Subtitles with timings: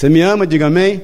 [0.00, 0.46] Você me ama?
[0.46, 0.94] Diga amém.
[0.94, 1.02] amém.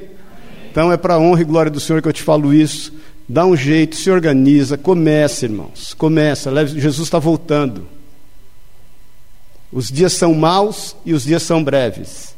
[0.70, 2.94] Então é para a honra e glória do Senhor que eu te falo isso.
[3.28, 5.92] Dá um jeito, se organiza, começa, irmãos.
[5.92, 6.50] Começa.
[6.66, 7.86] Jesus está voltando.
[9.70, 12.34] Os dias são maus e os dias são breves.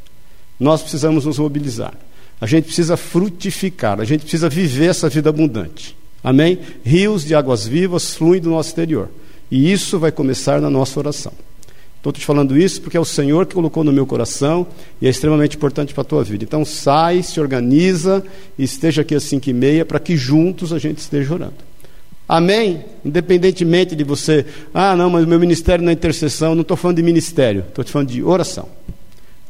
[0.59, 1.95] Nós precisamos nos mobilizar.
[2.41, 5.97] A gente precisa frutificar, a gente precisa viver essa vida abundante.
[6.25, 6.59] Amém?
[6.85, 9.09] Rios de águas vivas fluem do nosso exterior.
[9.49, 11.33] E isso vai começar na nossa oração.
[12.09, 14.67] Estou te falando isso porque é o Senhor que colocou no meu coração
[15.01, 16.43] e é extremamente importante para a tua vida.
[16.43, 18.25] Então sai, se organiza
[18.59, 21.69] e esteja aqui às cinco e meia para que juntos a gente esteja orando.
[22.27, 22.85] Amém?
[23.05, 26.97] Independentemente de você, ah, não, mas o meu ministério não é intercessão, não estou falando
[26.97, 28.69] de ministério, estou te falando de oração.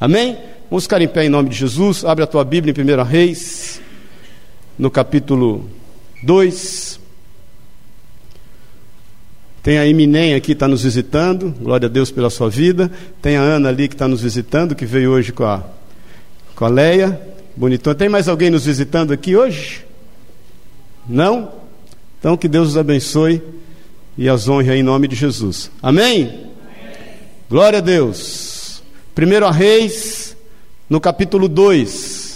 [0.01, 0.37] Amém?
[0.70, 2.05] Vamos ficar em pé em nome de Jesus.
[2.05, 3.81] Abre a tua Bíblia em 1 Reis,
[4.79, 5.69] no capítulo
[6.23, 6.98] 2.
[9.68, 12.90] Tem a Eminem aqui que está nos visitando, glória a Deus pela sua vida.
[13.20, 15.62] Tem a Ana ali que está nos visitando, que veio hoje com a,
[16.55, 17.20] com a Leia.
[17.55, 17.94] Bonitão.
[17.94, 19.84] Tem mais alguém nos visitando aqui hoje?
[21.06, 21.52] Não?
[22.19, 23.42] Então que Deus os abençoe
[24.16, 25.70] e as honre em nome de Jesus.
[25.82, 26.22] Amém?
[26.22, 26.47] Amém.
[27.50, 28.82] Glória a Deus.
[29.14, 30.34] Primeiro a Reis,
[30.88, 32.28] no capítulo 2.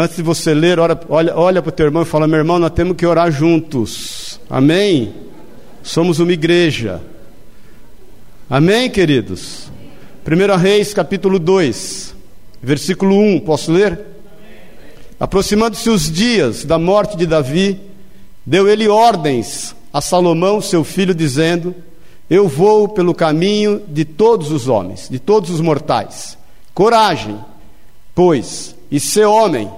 [0.00, 2.56] Antes de você ler, olha, olha, olha para o teu irmão e fala: meu irmão,
[2.56, 4.38] nós temos que orar juntos.
[4.48, 5.12] Amém?
[5.82, 7.00] Somos uma igreja.
[8.48, 9.72] Amém, queridos?
[10.24, 12.14] 1 Reis, capítulo 2,
[12.62, 13.40] versículo 1.
[13.40, 13.98] Posso ler?
[15.18, 17.80] Aproximando-se os dias da morte de Davi,
[18.46, 21.74] deu ele ordens a Salomão, seu filho, dizendo:
[22.30, 26.38] Eu vou pelo caminho de todos os homens, de todos os mortais.
[26.72, 27.36] Coragem,
[28.14, 29.68] pois, e ser homem,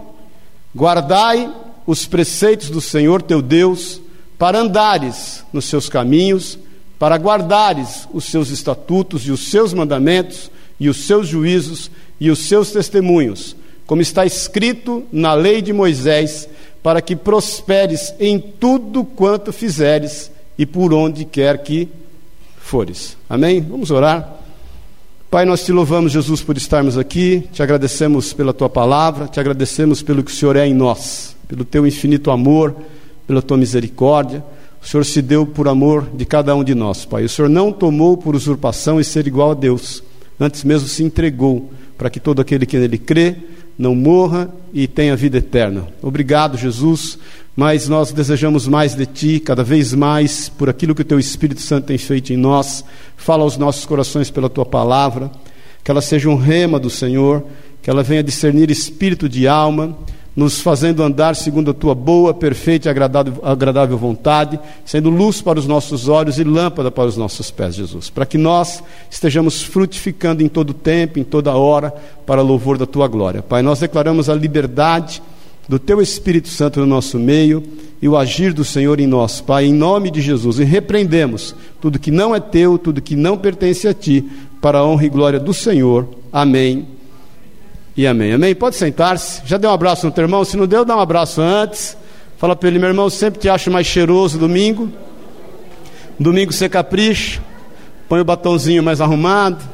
[0.75, 1.53] guardai
[1.87, 4.01] os preceitos do Senhor teu Deus,
[4.39, 6.59] para andares nos seus caminhos,
[6.99, 12.39] para guardares os seus estatutos e os seus mandamentos, e os seus juízos e os
[12.41, 13.57] seus testemunhos
[13.91, 16.49] como está escrito na lei de Moisés,
[16.81, 21.89] para que prosperes em tudo quanto fizeres e por onde quer que
[22.57, 23.17] fores.
[23.29, 23.61] Amém?
[23.61, 24.40] Vamos orar.
[25.31, 30.03] Pai, nós te louvamos, Jesus, por estarmos aqui, te agradecemos pela tua palavra, te agradecemos
[30.03, 32.75] pelo que o Senhor é em nós, pelo teu infinito amor,
[33.29, 34.43] pela tua misericórdia.
[34.83, 37.23] O Senhor se deu por amor de cada um de nós, Pai.
[37.23, 40.03] O Senhor não tomou por usurpação e ser igual a Deus,
[40.41, 43.37] antes mesmo se entregou para que todo aquele que nele crê
[43.79, 45.87] não morra e tenha vida eterna.
[46.03, 47.17] Obrigado, Jesus,
[47.57, 51.61] mas nós desejamos mais de Ti, cada vez mais, por aquilo que o Teu Espírito
[51.61, 52.85] Santo tem feito em nós.
[53.17, 55.31] Fala aos nossos corações pela Tua palavra,
[55.83, 57.45] que ela seja um rema do Senhor,
[57.83, 59.97] que ela venha discernir espírito de alma
[60.35, 65.59] nos fazendo andar segundo a tua boa, perfeita e agradável, agradável vontade, sendo luz para
[65.59, 70.43] os nossos olhos e lâmpada para os nossos pés, Jesus, para que nós estejamos frutificando
[70.43, 71.93] em todo tempo, em toda hora,
[72.25, 73.43] para louvor da tua glória.
[73.43, 75.21] Pai, nós declaramos a liberdade
[75.71, 77.63] do teu Espírito Santo no nosso meio
[78.03, 81.97] e o agir do Senhor em nós, Pai, em nome de Jesus, e repreendemos tudo
[81.97, 84.29] que não é teu, tudo que não pertence a ti,
[84.61, 86.09] para a honra e glória do Senhor.
[86.33, 86.89] Amém
[87.97, 88.33] e amém.
[88.33, 88.53] Amém?
[88.53, 89.43] Pode sentar-se.
[89.47, 90.45] Já deu um abraço no teu irmão?
[90.45, 91.97] Se não deu, dá um abraço antes.
[92.37, 94.91] Fala para ele, meu irmão, sempre te acho mais cheiroso domingo.
[96.19, 97.41] Domingo você capricha.
[98.09, 99.65] Põe o batonzinho mais arrumado.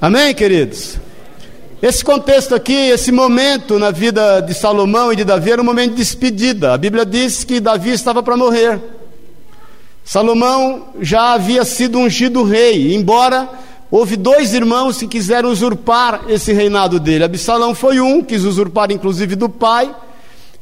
[0.00, 0.98] Amém, queridos?
[1.82, 5.92] Esse contexto aqui, esse momento na vida de Salomão e de Davi era um momento
[5.92, 6.74] de despedida.
[6.74, 8.80] A Bíblia diz que Davi estava para morrer.
[10.04, 13.48] Salomão já havia sido ungido rei, embora
[13.90, 17.24] Houve dois irmãos que quiseram usurpar esse reinado dele.
[17.24, 19.92] Absalão foi um, quis usurpar inclusive do pai.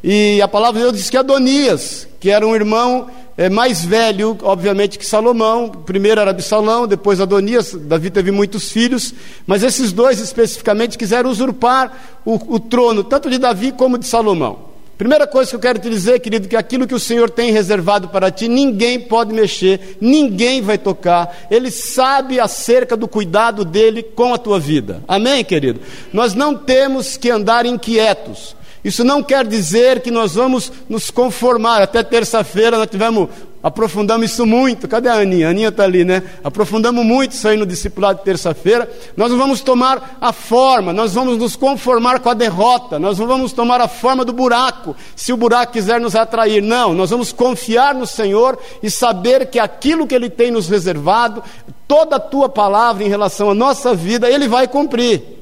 [0.02, 4.36] E a palavra de Deus diz que Adonias, que era um irmão é, mais velho,
[4.42, 5.68] obviamente, que Salomão.
[5.68, 7.72] Primeiro era Absalão, depois Adonias.
[7.72, 9.14] Davi teve muitos filhos.
[9.46, 14.68] Mas esses dois especificamente quiseram usurpar o, o trono, tanto de Davi como de Salomão.
[14.98, 18.08] Primeira coisa que eu quero te dizer, querido, que aquilo que o Senhor tem reservado
[18.08, 21.46] para ti, ninguém pode mexer, ninguém vai tocar.
[21.48, 25.00] Ele sabe acerca do cuidado dele com a tua vida.
[25.06, 25.78] Amém, querido?
[26.12, 28.57] Nós não temos que andar inquietos.
[28.88, 31.82] Isso não quer dizer que nós vamos nos conformar.
[31.82, 33.28] Até terça-feira nós tivemos
[33.60, 34.86] Aprofundamos isso muito.
[34.86, 35.48] Cadê a Aninha?
[35.48, 36.22] A Aninha está ali, né?
[36.44, 38.88] Aprofundamos muito isso aí no discipulado de terça-feira.
[39.16, 43.26] Nós não vamos tomar a forma, nós vamos nos conformar com a derrota, nós não
[43.26, 46.62] vamos tomar a forma do buraco, se o buraco quiser nos atrair.
[46.62, 51.42] Não, nós vamos confiar no Senhor e saber que aquilo que Ele tem nos reservado,
[51.88, 55.37] toda a tua palavra em relação à nossa vida, Ele vai cumprir.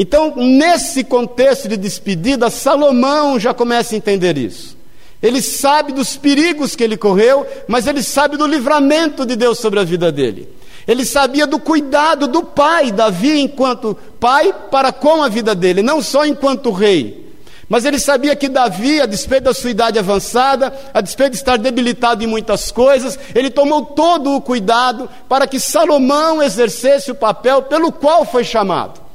[0.00, 4.76] Então, nesse contexto de despedida, Salomão já começa a entender isso.
[5.20, 9.80] Ele sabe dos perigos que ele correu, mas ele sabe do livramento de Deus sobre
[9.80, 10.48] a vida dele.
[10.86, 16.00] Ele sabia do cuidado do pai, Davi, enquanto pai, para com a vida dele, não
[16.00, 17.34] só enquanto rei.
[17.68, 21.58] Mas ele sabia que Davi, a despeito da sua idade avançada, a despeito de estar
[21.58, 27.62] debilitado em muitas coisas, ele tomou todo o cuidado para que Salomão exercesse o papel
[27.62, 29.07] pelo qual foi chamado.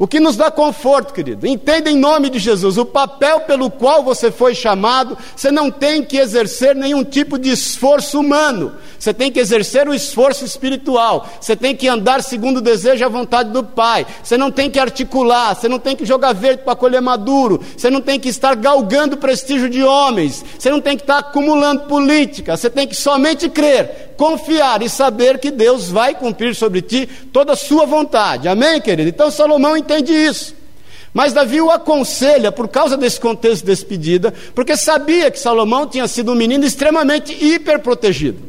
[0.00, 4.02] O que nos dá conforto, querido, entenda em nome de Jesus, o papel pelo qual
[4.02, 9.30] você foi chamado, você não tem que exercer nenhum tipo de esforço humano, você tem
[9.30, 13.50] que exercer o esforço espiritual, você tem que andar segundo o desejo e a vontade
[13.50, 17.02] do Pai, você não tem que articular, você não tem que jogar verde para colher
[17.02, 21.18] maduro, você não tem que estar galgando prestígio de homens, você não tem que estar
[21.18, 26.80] acumulando política, você tem que somente crer, confiar e saber que Deus vai cumprir sobre
[26.80, 29.10] ti toda a sua vontade, amém, querido?
[29.10, 30.54] Então Salomão entende isso.
[31.12, 36.06] Mas Davi o aconselha por causa desse contexto de despedida, porque sabia que Salomão tinha
[36.06, 38.48] sido um menino extremamente hiperprotegido.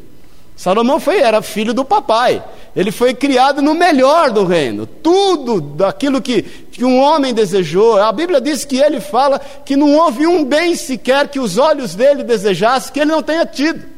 [0.55, 2.43] Salomão foi, era filho do papai,
[2.75, 7.99] ele foi criado no melhor do reino, tudo daquilo que, que um homem desejou.
[7.99, 11.95] A Bíblia diz que ele fala que não houve um bem sequer que os olhos
[11.95, 13.90] dele desejassem que ele não tenha tido.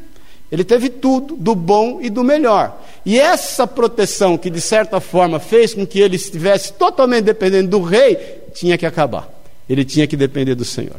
[0.54, 2.80] Ele teve tudo, do bom e do melhor.
[3.04, 7.82] E essa proteção, que de certa forma fez com que ele estivesse totalmente dependendo do
[7.82, 8.16] rei,
[8.54, 9.28] tinha que acabar.
[9.68, 10.98] Ele tinha que depender do Senhor.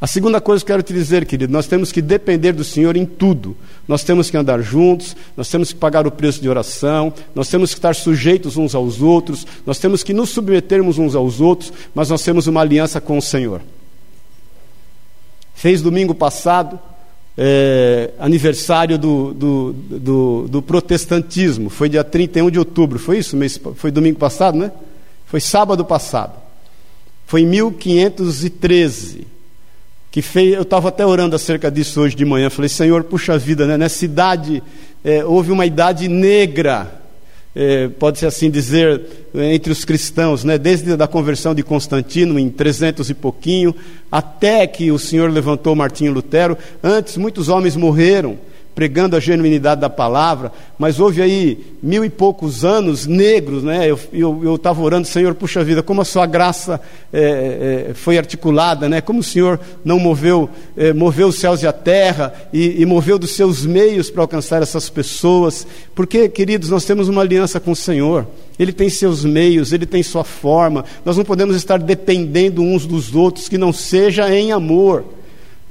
[0.00, 2.96] A segunda coisa que eu quero te dizer, querido, nós temos que depender do Senhor
[2.96, 3.54] em tudo.
[3.86, 7.74] Nós temos que andar juntos, nós temos que pagar o preço de oração, nós temos
[7.74, 12.08] que estar sujeitos uns aos outros, nós temos que nos submetermos uns aos outros, mas
[12.08, 13.60] nós temos uma aliança com o Senhor.
[15.54, 16.80] Fez domingo passado,
[17.36, 21.70] é, aniversário do, do, do, do, protestantismo.
[21.70, 23.36] Foi dia 31 de outubro, foi isso?
[23.74, 24.70] Foi domingo passado, né?
[25.26, 26.34] Foi sábado passado.
[27.26, 29.26] Foi em 1513.
[30.10, 32.50] Que fez, eu estava até orando acerca disso hoje de manhã.
[32.50, 33.78] Falei, Senhor, puxa vida, né?
[33.78, 34.62] nessa idade
[35.04, 37.01] é, houve uma idade negra
[37.54, 39.02] é, pode-se assim dizer,
[39.34, 40.56] entre os cristãos, né?
[40.56, 43.74] desde a conversão de Constantino, em 300 e pouquinho,
[44.10, 46.56] até que o Senhor levantou Martinho Lutero.
[46.82, 48.38] Antes, muitos homens morreram
[48.74, 53.88] pregando a genuinidade da palavra, mas houve aí mil e poucos anos negros, né?
[54.12, 56.80] Eu estava orando, Senhor, puxa vida, como a sua graça
[57.12, 59.00] é, é, foi articulada, né?
[59.00, 63.18] Como o Senhor não moveu, é, moveu os céus e a terra e, e moveu
[63.18, 67.76] dos seus meios para alcançar essas pessoas, porque, queridos, nós temos uma aliança com o
[67.76, 68.26] Senhor.
[68.58, 70.84] Ele tem seus meios, ele tem sua forma.
[71.04, 75.04] Nós não podemos estar dependendo uns dos outros que não seja em amor.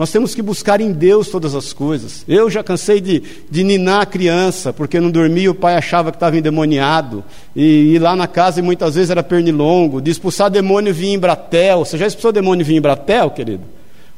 [0.01, 2.25] Nós temos que buscar em Deus todas as coisas.
[2.27, 6.15] Eu já cansei de, de ninar a criança, porque não dormia, o pai achava que
[6.15, 7.23] estava endemoniado.
[7.55, 10.01] E ir lá na casa e muitas vezes era pernilongo.
[10.01, 11.85] De expulsar demônio via em Bratel.
[11.85, 13.61] Você já expulsou demônio via em Bratel, querido?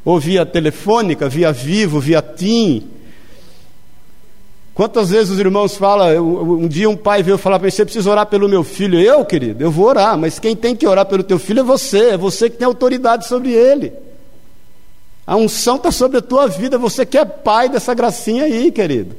[0.05, 2.87] Ou via telefônica, via vivo, via TIM.
[4.73, 6.17] Quantas vezes os irmãos falam,
[6.61, 8.97] um dia um pai veio falar para mim, você precisa orar pelo meu filho.
[8.97, 12.11] Eu, querido, eu vou orar, mas quem tem que orar pelo teu filho é você,
[12.11, 13.91] é você que tem autoridade sobre ele.
[15.25, 19.15] A unção está sobre a tua vida, você que é pai dessa gracinha aí, querido.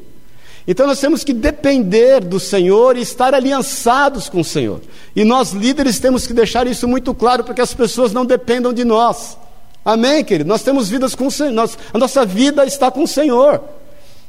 [0.67, 4.81] Então nós temos que depender do Senhor e estar aliançados com o Senhor.
[5.15, 8.73] E nós líderes temos que deixar isso muito claro para que as pessoas não dependam
[8.73, 9.37] de nós.
[9.85, 10.49] Amém, querido?
[10.49, 13.63] Nós temos vidas com o Senhor, a nossa vida está com o Senhor.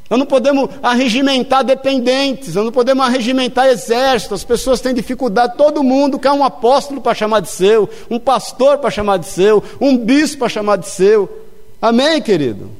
[0.09, 4.41] Nós não podemos arregimentar dependentes, nós não podemos arregimentar exércitos.
[4.41, 8.77] As pessoas têm dificuldade, todo mundo quer um apóstolo para chamar de seu, um pastor
[8.77, 11.44] para chamar de seu, um bispo para chamar de seu.
[11.81, 12.71] Amém, querido?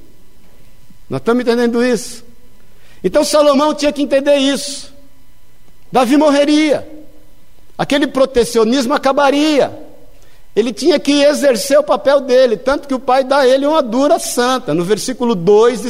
[1.10, 2.24] Nós estamos entendendo isso.
[3.04, 4.94] Então Salomão tinha que entender isso.
[5.92, 6.88] Davi morreria.
[7.78, 9.86] Aquele protecionismo acabaria.
[10.56, 13.84] Ele tinha que exercer o papel dele, tanto que o pai dá a ele uma
[13.84, 14.74] dura santa.
[14.74, 15.82] No versículo 2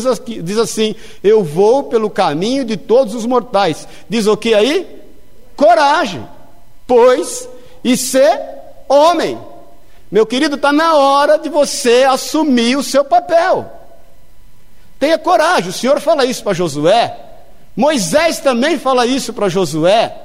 [0.43, 3.88] diz, assim: Eu vou pelo caminho de todos os mortais.
[4.09, 4.88] Diz o que aí?
[5.55, 6.27] Coragem,
[6.88, 7.47] pois,
[7.83, 8.41] e ser
[8.89, 9.38] homem.
[10.12, 13.71] Meu querido, está na hora de você assumir o seu papel.
[15.00, 17.17] Tenha coragem, o Senhor fala isso para Josué.
[17.75, 20.15] Moisés também fala isso para Josué.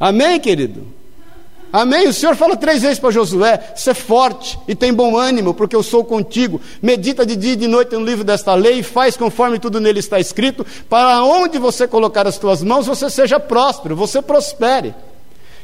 [0.00, 0.86] Amém, querido?
[1.72, 2.06] Amém?
[2.06, 5.82] O Senhor fala três vezes para Josué: ser forte e tem bom ânimo, porque eu
[5.82, 6.60] sou contigo.
[6.82, 10.00] Medita de dia e de noite no livro desta lei e faz conforme tudo nele
[10.00, 14.94] está escrito, para onde você colocar as tuas mãos, você seja próspero, você prospere.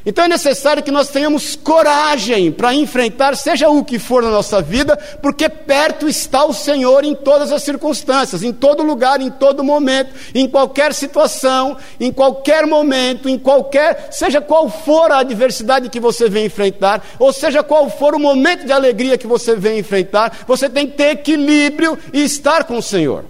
[0.09, 4.62] Então é necessário que nós tenhamos coragem para enfrentar, seja o que for na nossa
[4.62, 9.62] vida, porque perto está o Senhor em todas as circunstâncias, em todo lugar, em todo
[9.62, 16.00] momento, em qualquer situação, em qualquer momento, em qualquer, seja qual for a adversidade que
[16.00, 20.38] você vem enfrentar, ou seja qual for o momento de alegria que você vem enfrentar,
[20.49, 23.27] você tem que ter equilíbrio e estar com o Senhor.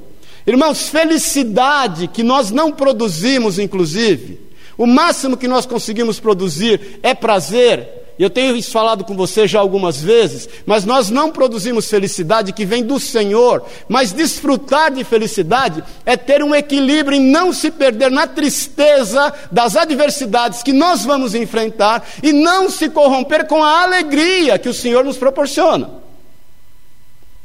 [0.47, 4.48] Irmãos, felicidade que nós não produzimos, inclusive,
[4.78, 7.99] o máximo que nós conseguimos produzir é prazer.
[8.18, 12.64] Eu tenho isso falado com você já algumas vezes, mas nós não produzimos felicidade que
[12.64, 18.11] vem do Senhor, mas desfrutar de felicidade é ter um equilíbrio em não se perder
[18.11, 24.58] na tristeza das adversidades que nós vamos enfrentar e não se corromper com a alegria
[24.58, 26.07] que o Senhor nos proporciona.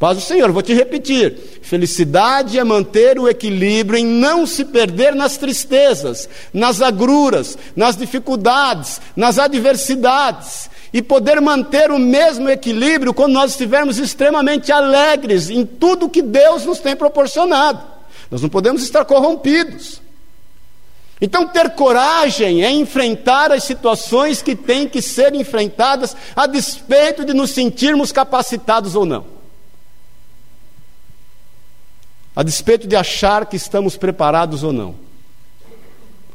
[0.04, 1.34] Paz o Senhor, vou te repetir.
[1.62, 9.00] Felicidade é manter o equilíbrio em não se perder nas tristezas, nas agruras, nas dificuldades,
[9.16, 10.70] nas adversidades.
[10.92, 16.66] E poder manter o mesmo equilíbrio quando nós estivermos extremamente alegres em tudo que Deus
[16.66, 17.82] nos tem proporcionado.
[18.30, 20.02] Nós não podemos estar corrompidos.
[21.22, 27.34] Então, ter coragem é enfrentar as situações que têm que ser enfrentadas, a despeito de
[27.34, 29.33] nos sentirmos capacitados ou não.
[32.36, 34.96] A despeito de achar que estamos preparados ou não,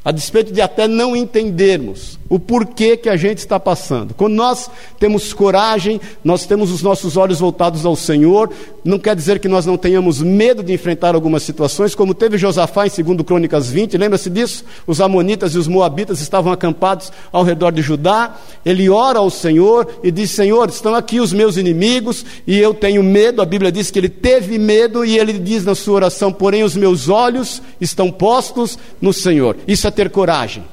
[0.05, 4.14] a despeito de até não entendermos o porquê que a gente está passando.
[4.14, 8.50] Quando nós temos coragem, nós temos os nossos olhos voltados ao Senhor,
[8.85, 12.87] não quer dizer que nós não tenhamos medo de enfrentar algumas situações, como teve Josafá
[12.87, 14.64] em 2 Crônicas 20, lembra-se disso?
[14.87, 20.00] Os amonitas e os moabitas estavam acampados ao redor de Judá, ele ora ao Senhor
[20.02, 23.40] e diz: Senhor, estão aqui os meus inimigos e eu tenho medo.
[23.40, 26.76] A Bíblia diz que ele teve medo e ele diz na sua oração: Porém, os
[26.76, 29.56] meus olhos estão postos no Senhor.
[29.66, 30.64] Isso é ter coragem.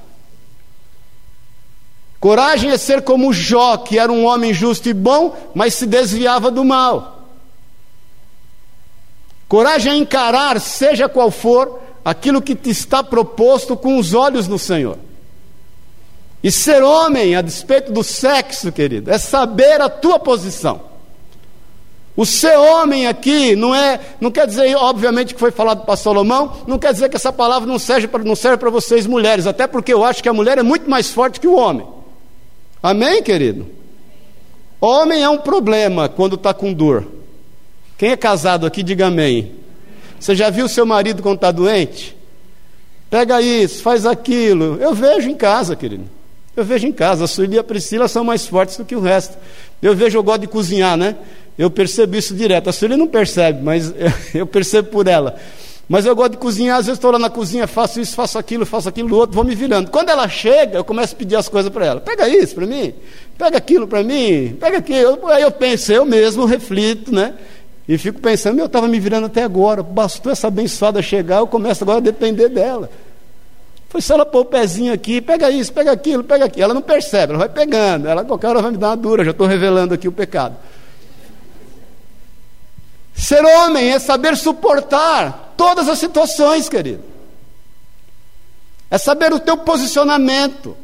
[2.26, 6.50] Coragem é ser como Jó, que era um homem justo e bom, mas se desviava
[6.50, 7.22] do mal.
[9.48, 14.58] Coragem é encarar, seja qual for, aquilo que te está proposto com os olhos no
[14.58, 14.98] Senhor.
[16.44, 20.82] E ser homem, a despeito do sexo, querido, é saber a tua posição.
[22.18, 26.64] O ser homem aqui não é, não quer dizer, obviamente, que foi falado para Salomão,
[26.66, 29.68] não quer dizer que essa palavra não serve para não serve para vocês mulheres, até
[29.68, 31.94] porque eu acho que a mulher é muito mais forte que o homem.
[32.82, 33.68] Amém, querido?
[34.80, 37.08] Homem é um problema quando está com dor.
[37.98, 39.54] Quem é casado aqui, diga amém.
[40.20, 42.16] Você já viu seu marido quando está doente?
[43.10, 44.78] Pega isso, faz aquilo.
[44.82, 46.06] Eu vejo em casa, querido.
[46.56, 47.26] Eu vejo em casa.
[47.26, 49.38] A Sueli e a Priscila são mais fortes do que o resto.
[49.82, 51.16] Eu vejo, eu gosto de cozinhar, né?
[51.58, 52.70] Eu percebo isso direto.
[52.70, 53.94] A Sueli não percebe, mas
[54.34, 55.36] eu percebo por ela.
[55.88, 58.66] Mas eu gosto de cozinhar, às vezes estou lá na cozinha, faço isso, faço aquilo,
[58.66, 59.92] faço aquilo outro, vou me virando.
[59.92, 62.02] Quando ela chega, eu começo a pedir as coisas para ela.
[62.02, 62.94] Pega isso para mim,
[63.38, 65.28] pega aquilo para mim, pega aquilo.
[65.28, 67.36] Aí eu penso, eu mesmo reflito, né?
[67.88, 71.84] E fico pensando, eu estava me virando até agora, bastou essa abençoada chegar, eu começo
[71.84, 72.90] agora a depender dela.
[73.88, 76.64] Foi só ela pôr o pezinho aqui, pega isso, pega aquilo, pega aquilo.
[76.64, 78.08] Ela não percebe, ela vai pegando.
[78.08, 80.58] Ela qualquer hora vai me dar uma dura, já estou revelando aqui o pecado.
[83.14, 87.04] Ser homem é saber suportar todas as situações, querido.
[88.90, 90.78] É saber o teu posicionamento.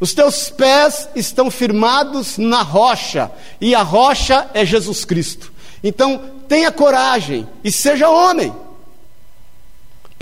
[0.00, 5.52] Os teus pés estão firmados na rocha, e a rocha é Jesus Cristo.
[5.82, 8.54] Então, tenha coragem e seja homem,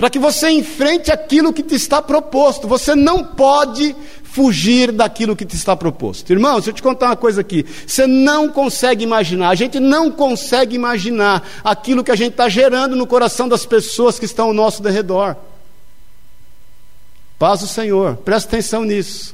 [0.03, 2.67] para que você enfrente aquilo que te está proposto.
[2.67, 6.29] Você não pode fugir daquilo que te está proposto.
[6.29, 7.65] Irmão, deixa eu te contar uma coisa aqui.
[7.87, 12.97] Você não consegue imaginar, a gente não consegue imaginar aquilo que a gente está gerando
[12.97, 15.37] no coração das pessoas que estão ao nosso derredor.
[17.39, 19.33] Paz do Senhor, presta atenção nisso.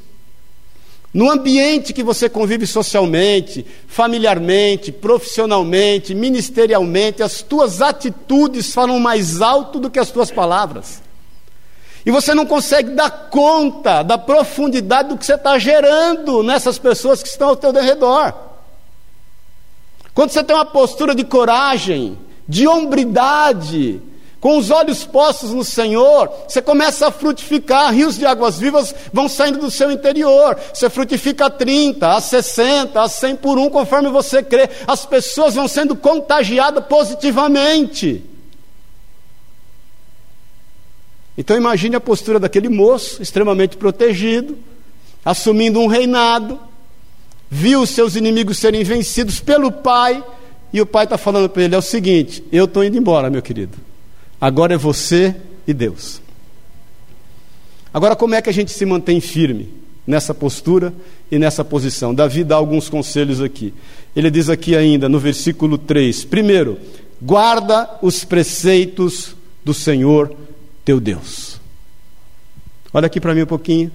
[1.13, 9.80] No ambiente que você convive socialmente, familiarmente, profissionalmente, ministerialmente, as tuas atitudes falam mais alto
[9.80, 11.01] do que as tuas palavras.
[12.06, 17.24] E você não consegue dar conta da profundidade do que você está gerando nessas pessoas
[17.24, 18.34] que estão ao teu redor.
[20.13, 24.01] Quando você tem uma postura de coragem, de hombridade,
[24.39, 29.27] com os olhos postos no Senhor, você começa a frutificar, rios de águas vivas vão
[29.27, 30.58] saindo do seu interior.
[30.74, 34.69] Você frutifica a 30, a 60, a 100 por um, conforme você crê.
[34.88, 38.24] As pessoas vão sendo contagiadas positivamente.
[41.38, 44.58] Então imagine a postura daquele moço, extremamente protegido,
[45.24, 46.58] assumindo um reinado,
[47.50, 50.24] viu os seus inimigos serem vencidos pelo pai,
[50.72, 53.41] e o pai está falando para ele: é o seguinte, eu estou indo embora, meu
[53.41, 53.88] querido.
[54.39, 55.36] Agora é você
[55.67, 56.22] e Deus.
[57.93, 59.69] Agora, como é que a gente se mantém firme
[60.05, 60.93] nessa postura
[61.31, 62.13] e nessa posição?
[62.13, 63.74] Davi dá alguns conselhos aqui.
[64.15, 66.77] Ele diz aqui ainda no versículo 3: primeiro,
[67.22, 70.34] guarda os preceitos do Senhor
[70.86, 71.60] teu Deus.
[72.93, 73.91] Olha aqui para mim um pouquinho.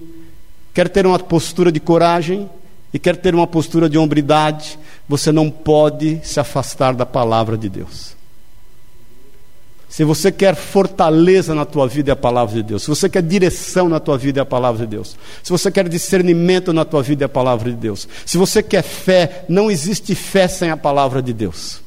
[0.73, 2.49] Quer ter uma postura de coragem
[2.93, 7.67] e quer ter uma postura de hombridade, você não pode se afastar da palavra de
[7.67, 8.15] Deus.
[9.95, 12.83] Se você quer fortaleza na tua vida é a palavra de Deus.
[12.83, 15.15] Se você quer direção na tua vida é a palavra de Deus.
[15.41, 18.05] Se você quer discernimento na tua vida é a palavra de Deus.
[18.25, 21.79] Se você quer fé, não existe fé sem a palavra de Deus.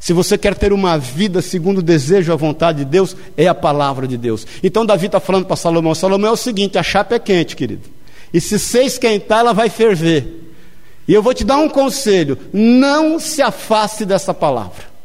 [0.00, 3.46] Se você quer ter uma vida segundo o desejo e a vontade de Deus, é
[3.46, 4.46] a palavra de Deus.
[4.62, 7.86] Então Davi está falando para Salomão: Salomão é o seguinte, a chapa é quente, querido.
[8.32, 10.54] E se você esquentar, ela vai ferver.
[11.06, 14.95] E eu vou te dar um conselho: não se afaste dessa palavra.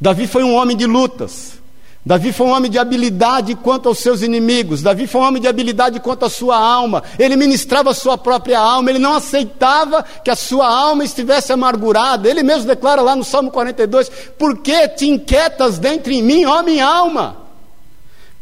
[0.00, 1.56] Davi foi um homem de lutas.
[2.04, 4.80] Davi foi um homem de habilidade quanto aos seus inimigos.
[4.80, 7.02] Davi foi um homem de habilidade quanto à sua alma.
[7.18, 8.90] Ele ministrava a sua própria alma.
[8.90, 12.28] Ele não aceitava que a sua alma estivesse amargurada.
[12.28, 16.62] Ele mesmo declara lá no Salmo 42: Por que te inquietas dentro em mim, ó
[16.62, 17.38] minha alma?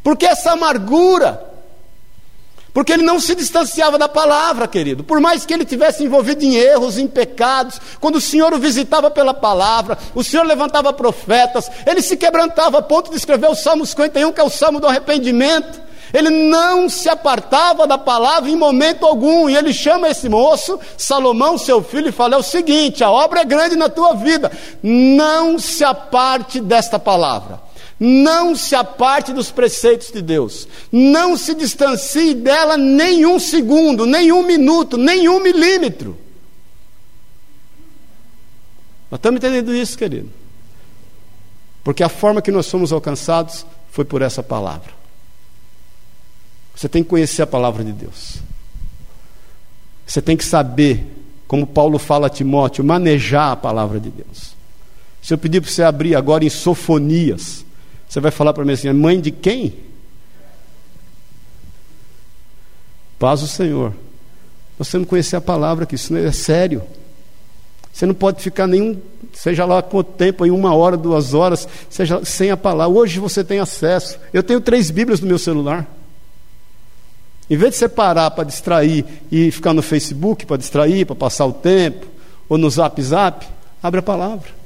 [0.02, 1.53] Por que essa amargura?
[2.74, 5.04] Porque ele não se distanciava da palavra, querido.
[5.04, 9.08] Por mais que ele tivesse envolvido em erros, em pecados, quando o Senhor o visitava
[9.08, 13.86] pela palavra, o Senhor levantava profetas, ele se quebrantava a ponto de escrever o Salmo
[13.86, 15.84] 51, que é o Salmo do arrependimento.
[16.12, 21.56] Ele não se apartava da palavra em momento algum, e ele chama esse moço, Salomão,
[21.56, 24.50] seu filho, e fala: é o seguinte, a obra é grande na tua vida,
[24.82, 27.63] não se aparte desta palavra.
[27.98, 30.66] Não se aparte dos preceitos de Deus.
[30.90, 36.16] Não se distancie dela nem um segundo, nem um minuto, nem um milímetro.
[39.10, 40.30] Nós estamos entendendo isso, querido.
[41.84, 44.92] Porque a forma que nós somos alcançados foi por essa palavra.
[46.74, 48.38] Você tem que conhecer a palavra de Deus.
[50.04, 51.06] Você tem que saber,
[51.46, 54.54] como Paulo fala a Timóteo, manejar a palavra de Deus.
[55.22, 57.64] Se eu pedir para você abrir agora em Sofonias,
[58.14, 59.74] você vai falar para mim assim: mãe de quem?
[63.18, 63.92] Paz o Senhor.
[64.78, 66.82] Você não conhecer a palavra, que isso é sério.
[67.92, 69.00] Você não pode ficar nenhum,
[69.32, 72.96] seja lá quanto tempo, em uma hora, duas horas, seja sem a palavra.
[72.96, 74.16] Hoje você tem acesso.
[74.32, 75.84] Eu tenho três Bíblias no meu celular.
[77.50, 81.46] Em vez de você parar para distrair e ficar no Facebook para distrair, para passar
[81.46, 82.06] o tempo,
[82.48, 83.44] ou no Zap Zap,
[83.82, 84.63] abre a palavra.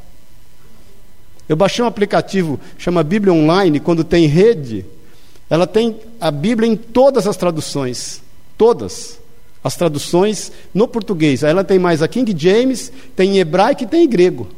[1.49, 4.85] Eu baixei um aplicativo, chama Bíblia Online, quando tem rede,
[5.49, 8.23] ela tem a Bíblia em todas as traduções.
[8.57, 9.19] Todas
[9.63, 11.43] as traduções no português.
[11.43, 14.49] Ela tem mais a King James, tem em hebraico e tem em grego.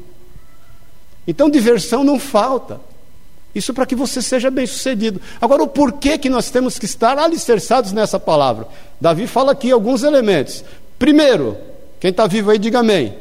[1.27, 2.81] Então diversão não falta.
[3.55, 5.21] Isso para que você seja bem sucedido.
[5.41, 8.69] Agora, o porquê que nós temos que estar alicerçados nessa palavra?
[9.01, 10.65] Davi fala aqui alguns elementos.
[10.99, 11.57] Primeiro,
[11.99, 13.15] quem está vivo aí, diga amém.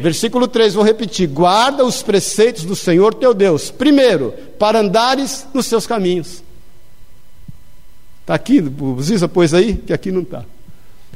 [0.00, 5.66] Versículo 3, vou repetir: guarda os preceitos do Senhor teu Deus, primeiro, para andares nos
[5.66, 6.42] seus caminhos.
[8.22, 8.62] Está aqui,
[9.00, 10.44] Ziza pôs aí, que aqui não está.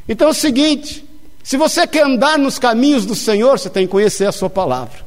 [0.08, 1.04] Então é o seguinte:
[1.42, 5.06] se você quer andar nos caminhos do Senhor, você tem que conhecer a Sua palavra.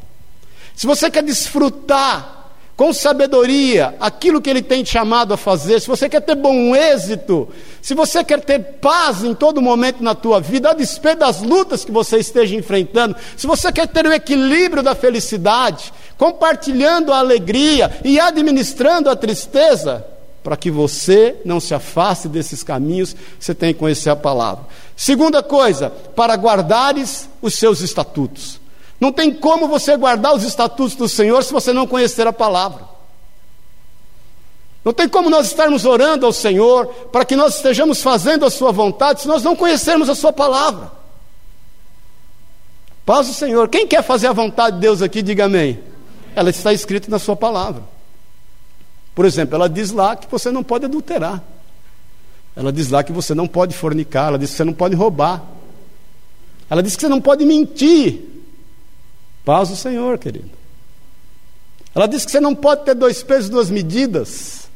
[0.75, 2.40] Se você quer desfrutar
[2.81, 6.75] com sabedoria aquilo que Ele tem te chamado a fazer, se você quer ter bom
[6.75, 7.47] êxito,
[7.79, 11.85] se você quer ter paz em todo momento na tua vida, a despeito das lutas
[11.85, 17.99] que você esteja enfrentando, se você quer ter o equilíbrio da felicidade, compartilhando a alegria
[18.03, 20.03] e administrando a tristeza,
[20.43, 24.65] para que você não se afaste desses caminhos, você tem que conhecer a palavra.
[24.97, 28.60] Segunda coisa, para guardares os seus estatutos.
[29.01, 32.87] Não tem como você guardar os estatutos do Senhor se você não conhecer a palavra.
[34.85, 38.71] Não tem como nós estarmos orando ao Senhor para que nós estejamos fazendo a Sua
[38.71, 40.91] vontade se nós não conhecermos a Sua palavra.
[43.03, 43.67] Paz o Senhor.
[43.69, 45.79] Quem quer fazer a vontade de Deus aqui, diga amém.
[46.35, 47.81] Ela está escrita na Sua palavra.
[49.15, 51.41] Por exemplo, ela diz lá que você não pode adulterar.
[52.55, 54.27] Ela diz lá que você não pode fornicar.
[54.27, 55.43] Ela diz que você não pode roubar.
[56.69, 58.30] Ela diz que você não pode mentir.
[59.43, 60.51] Paz do Senhor, querido.
[61.93, 64.69] Ela diz que você não pode ter dois pesos e duas medidas.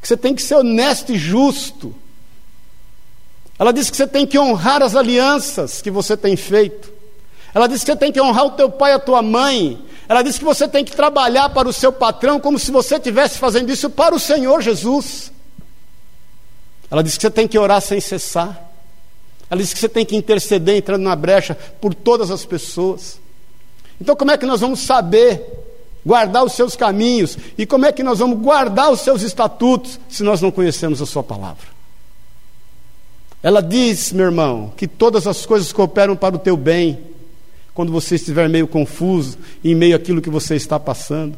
[0.00, 1.94] Que você tem que ser honesto e justo.
[3.58, 6.92] Ela diz que você tem que honrar as alianças que você tem feito.
[7.54, 9.82] Ela diz que você tem que honrar o teu pai e a tua mãe.
[10.08, 13.38] Ela diz que você tem que trabalhar para o seu patrão como se você estivesse
[13.38, 15.32] fazendo isso para o Senhor Jesus.
[16.90, 18.70] Ela diz que você tem que orar sem cessar.
[19.48, 23.20] Ela diz que você tem que interceder entrando na brecha por todas as pessoas.
[24.00, 25.42] Então, como é que nós vamos saber
[26.04, 27.38] guardar os seus caminhos?
[27.56, 31.06] E como é que nós vamos guardar os seus estatutos se nós não conhecemos a
[31.06, 31.74] Sua palavra?
[33.42, 36.98] Ela diz, meu irmão, que todas as coisas cooperam para o teu bem,
[37.74, 41.36] quando você estiver meio confuso, em meio àquilo que você está passando.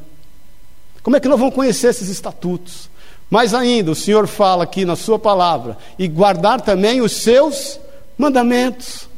[1.02, 2.88] Como é que nós vamos conhecer esses estatutos?
[3.28, 7.80] Mais ainda, o Senhor fala aqui na Sua palavra, e guardar também os seus
[8.16, 9.08] mandamentos.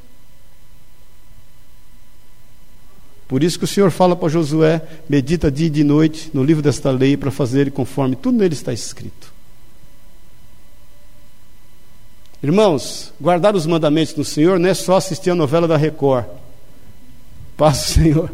[3.28, 6.62] Por isso que o Senhor fala para Josué: medita dia e de noite no livro
[6.62, 9.32] desta lei para fazer conforme tudo nele está escrito.
[12.42, 16.24] Irmãos, guardar os mandamentos do Senhor não é só assistir a novela da Record.
[17.56, 18.30] Paz do Senhor.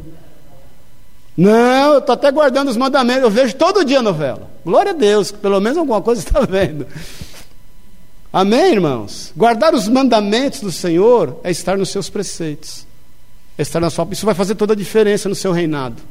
[1.37, 3.25] Não, eu estou até guardando os mandamentos.
[3.25, 4.49] Eu vejo todo dia a novela.
[4.65, 6.87] Glória a Deus, que pelo menos alguma coisa está vendo.
[8.33, 9.33] Amém, irmãos?
[9.35, 12.87] Guardar os mandamentos do Senhor é estar nos seus preceitos.
[13.59, 14.07] Estar na sua...
[14.11, 16.03] Isso vai fazer toda a diferença no seu reinado.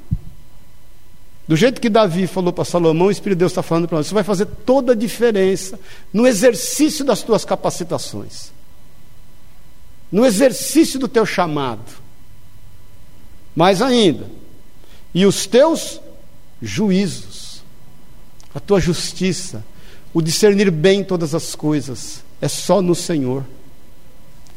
[1.48, 4.06] Do jeito que Davi falou para Salomão, o Espírito de Deus está falando para nós.
[4.06, 5.78] Isso vai fazer toda a diferença
[6.14, 8.52] no exercício das tuas capacitações,
[10.10, 12.02] no exercício do teu chamado.
[13.54, 14.26] Mais ainda,
[15.14, 16.00] e os teus
[16.62, 17.62] juízos,
[18.56, 19.64] a tua justiça,
[20.14, 23.46] o discernir bem todas as coisas, é só no Senhor.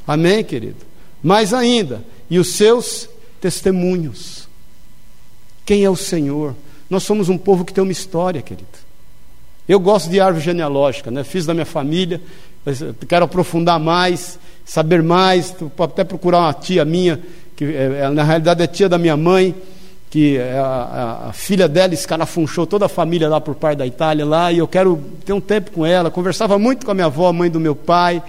[0.07, 0.87] Amém, querido?
[1.23, 3.09] Mais ainda, e os seus
[3.41, 4.49] testemunhos.
[5.65, 6.55] Quem é o Senhor?
[6.89, 8.69] Nós somos um povo que tem uma história, querido.
[9.69, 11.25] Eu gosto de árvore genealógica, né?
[11.25, 12.21] Fiz da minha família,
[13.09, 17.21] quero aprofundar mais, saber mais, até procurar uma tia minha,
[17.57, 19.55] que é, na realidade é tia da minha mãe,
[20.09, 23.87] que é a, a, a, filha dela escarafunchou toda a família lá por parte da
[23.87, 26.11] Itália lá, e eu quero ter um tempo com ela.
[26.11, 28.23] Conversava muito com a minha avó, mãe do meu pai,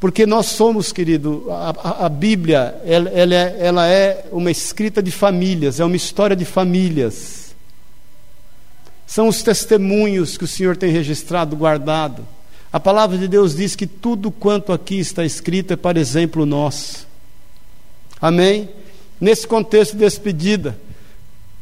[0.00, 5.10] porque nós somos, querido, a, a Bíblia, ela, ela, é, ela é uma escrita de
[5.10, 7.54] famílias, é uma história de famílias.
[9.06, 12.26] São os testemunhos que o Senhor tem registrado, guardado.
[12.72, 17.06] A palavra de Deus diz que tudo quanto aqui está escrito é para exemplo nosso.
[18.20, 18.68] Amém?
[19.20, 20.76] Nesse contexto de despedida,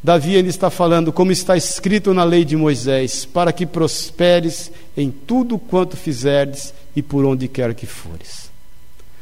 [0.03, 5.11] Davi ele está falando, como está escrito na lei de Moisés, para que prosperes em
[5.11, 8.51] tudo quanto fizerdes e por onde quer que fores.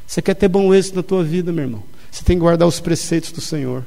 [0.06, 1.82] Você quer ter bom êxito na tua vida, meu irmão?
[2.10, 3.84] Você tem que guardar os preceitos do Senhor.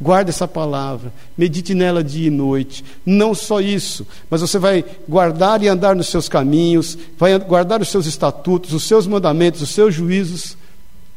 [0.00, 2.82] Guarde essa palavra, medite nela dia e noite.
[3.04, 7.90] Não só isso, mas você vai guardar e andar nos seus caminhos, vai guardar os
[7.90, 10.56] seus estatutos, os seus mandamentos, os seus juízos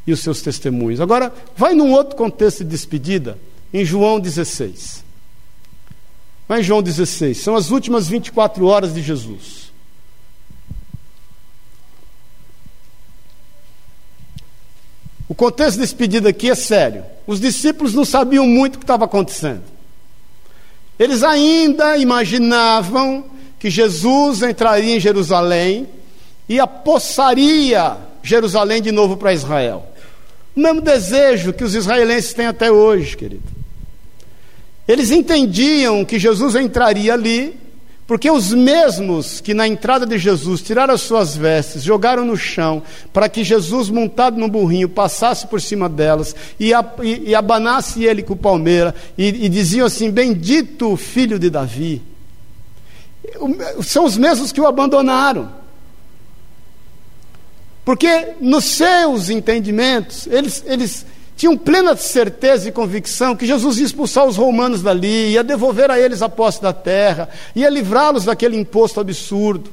[0.06, 1.00] e os seus testemunhos.
[1.00, 3.38] Agora, vai num outro contexto de despedida,
[3.74, 5.02] em João 16.
[6.50, 9.63] Mas João 16, são as últimas 24 horas de Jesus.
[15.28, 17.04] O contexto desse pedido aqui é sério.
[17.26, 19.64] Os discípulos não sabiam muito o que estava acontecendo.
[21.00, 23.26] Eles ainda imaginavam
[23.60, 25.88] que Jesus entraria em Jerusalém
[26.48, 29.88] e apossaria Jerusalém de novo para Israel.
[30.56, 33.44] O mesmo desejo que os israelenses têm até hoje, querido.
[34.88, 37.58] Eles entendiam que Jesus entraria ali,
[38.14, 42.84] porque os mesmos que na entrada de Jesus tiraram as suas vestes, jogaram no chão,
[43.12, 48.04] para que Jesus, montado no burrinho, passasse por cima delas e, a, e, e abanasse
[48.06, 52.04] ele com palmeira, e, e diziam assim: Bendito filho de Davi.
[53.82, 55.52] São os mesmos que o abandonaram.
[57.84, 61.04] Porque nos seus entendimentos, eles, eles
[61.36, 66.00] tinham plena certeza e convicção que Jesus ia expulsar os romanos dali, ia devolver a
[66.00, 69.72] eles a posse da terra, ia livrá-los daquele imposto absurdo.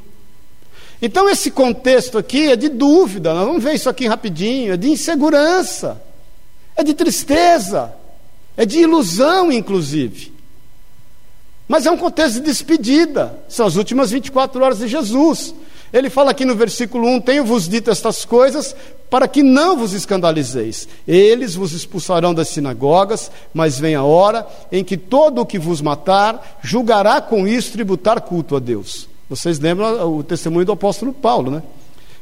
[1.03, 4.90] Então, esse contexto aqui é de dúvida, nós vamos ver isso aqui rapidinho, é de
[4.90, 6.01] insegurança,
[6.77, 7.92] é de tristeza,
[8.57, 10.33] é de ilusão, inclusive.
[11.66, 15.55] Mas é um contexto de despedida, são as últimas 24 horas de Jesus.
[15.92, 18.74] Ele fala aqui no versículo 1: Tenho-vos dito estas coisas
[19.09, 20.88] para que não vos escandalizeis.
[21.07, 25.81] Eles vos expulsarão das sinagogas, mas vem a hora em que todo o que vos
[25.81, 29.09] matar julgará com isso tributar culto a Deus.
[29.29, 31.62] Vocês lembram o testemunho do apóstolo Paulo, né?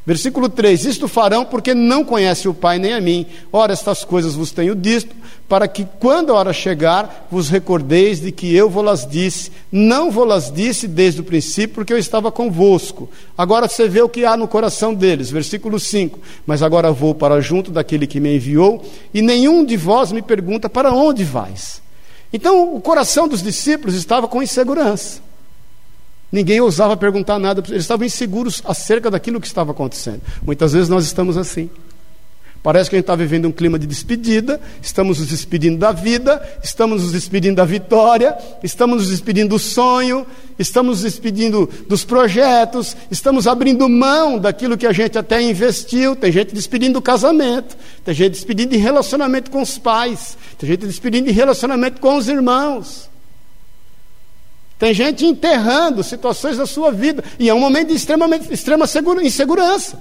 [0.08, 3.26] Versículo 3: Isto farão porque não conhecem o Pai nem a mim.
[3.52, 5.14] Ora, estas coisas vos tenho dito,
[5.46, 9.52] para que quando a hora chegar, vos recordeis de que eu vou-las disse.
[9.70, 13.10] Não vou-las disse desde o princípio, porque eu estava convosco.
[13.36, 15.30] Agora você vê o que há no coração deles.
[15.30, 20.10] Versículo 5: Mas agora vou para junto daquele que me enviou, e nenhum de vós
[20.10, 21.82] me pergunta para onde vais.
[22.32, 25.27] Então, o coração dos discípulos estava com insegurança.
[26.30, 30.20] Ninguém ousava perguntar nada, eles estavam inseguros acerca daquilo que estava acontecendo.
[30.42, 31.70] Muitas vezes nós estamos assim.
[32.62, 36.42] Parece que a gente está vivendo um clima de despedida, estamos nos despedindo da vida,
[36.62, 40.26] estamos nos despedindo da vitória, estamos nos despedindo do sonho,
[40.58, 46.16] estamos nos despedindo dos projetos, estamos abrindo mão daquilo que a gente até investiu.
[46.16, 50.84] Tem gente despedindo do casamento, tem gente despedindo de relacionamento com os pais, tem gente
[50.84, 53.07] despedindo de relacionamento com os irmãos.
[54.78, 57.24] Tem gente enterrando situações da sua vida.
[57.38, 58.86] E é um momento de extremamente, extrema
[59.22, 60.00] insegurança.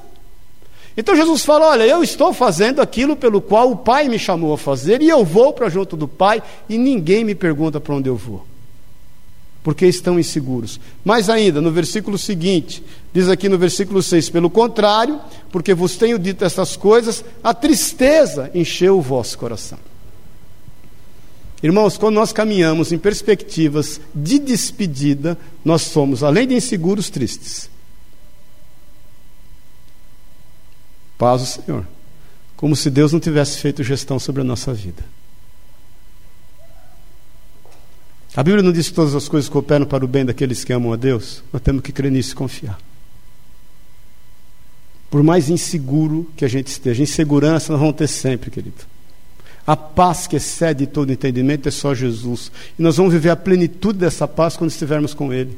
[0.96, 4.58] Então Jesus fala: Olha, eu estou fazendo aquilo pelo qual o Pai me chamou a
[4.58, 8.16] fazer, e eu vou para junto do Pai, e ninguém me pergunta para onde eu
[8.16, 8.46] vou.
[9.64, 10.80] Porque estão inseguros.
[11.04, 15.20] Mais ainda, no versículo seguinte, diz aqui no versículo 6: Pelo contrário,
[15.52, 19.80] porque vos tenho dito estas coisas, a tristeza encheu o vosso coração.
[21.62, 27.70] Irmãos, quando nós caminhamos em perspectivas de despedida, nós somos, além de inseguros, tristes.
[31.18, 31.88] Paz o Senhor.
[32.56, 35.04] Como se Deus não tivesse feito gestão sobre a nossa vida.
[38.36, 40.94] A Bíblia não diz que todas as coisas cooperam para o bem daqueles que amam
[40.94, 41.44] a Deus?
[41.52, 42.80] Nós temos que crer nisso e confiar.
[45.10, 48.86] Por mais inseguro que a gente esteja, insegurança nós vamos ter sempre, querido.
[49.68, 52.50] A paz que excede todo entendimento é só Jesus.
[52.80, 55.58] E nós vamos viver a plenitude dessa paz quando estivermos com Ele.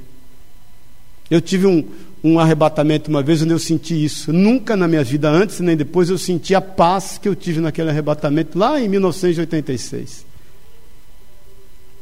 [1.29, 1.87] Eu tive um,
[2.23, 4.33] um arrebatamento uma vez onde eu senti isso.
[4.33, 7.91] Nunca na minha vida, antes nem depois, eu senti a paz que eu tive naquele
[7.91, 10.25] arrebatamento lá em 1986.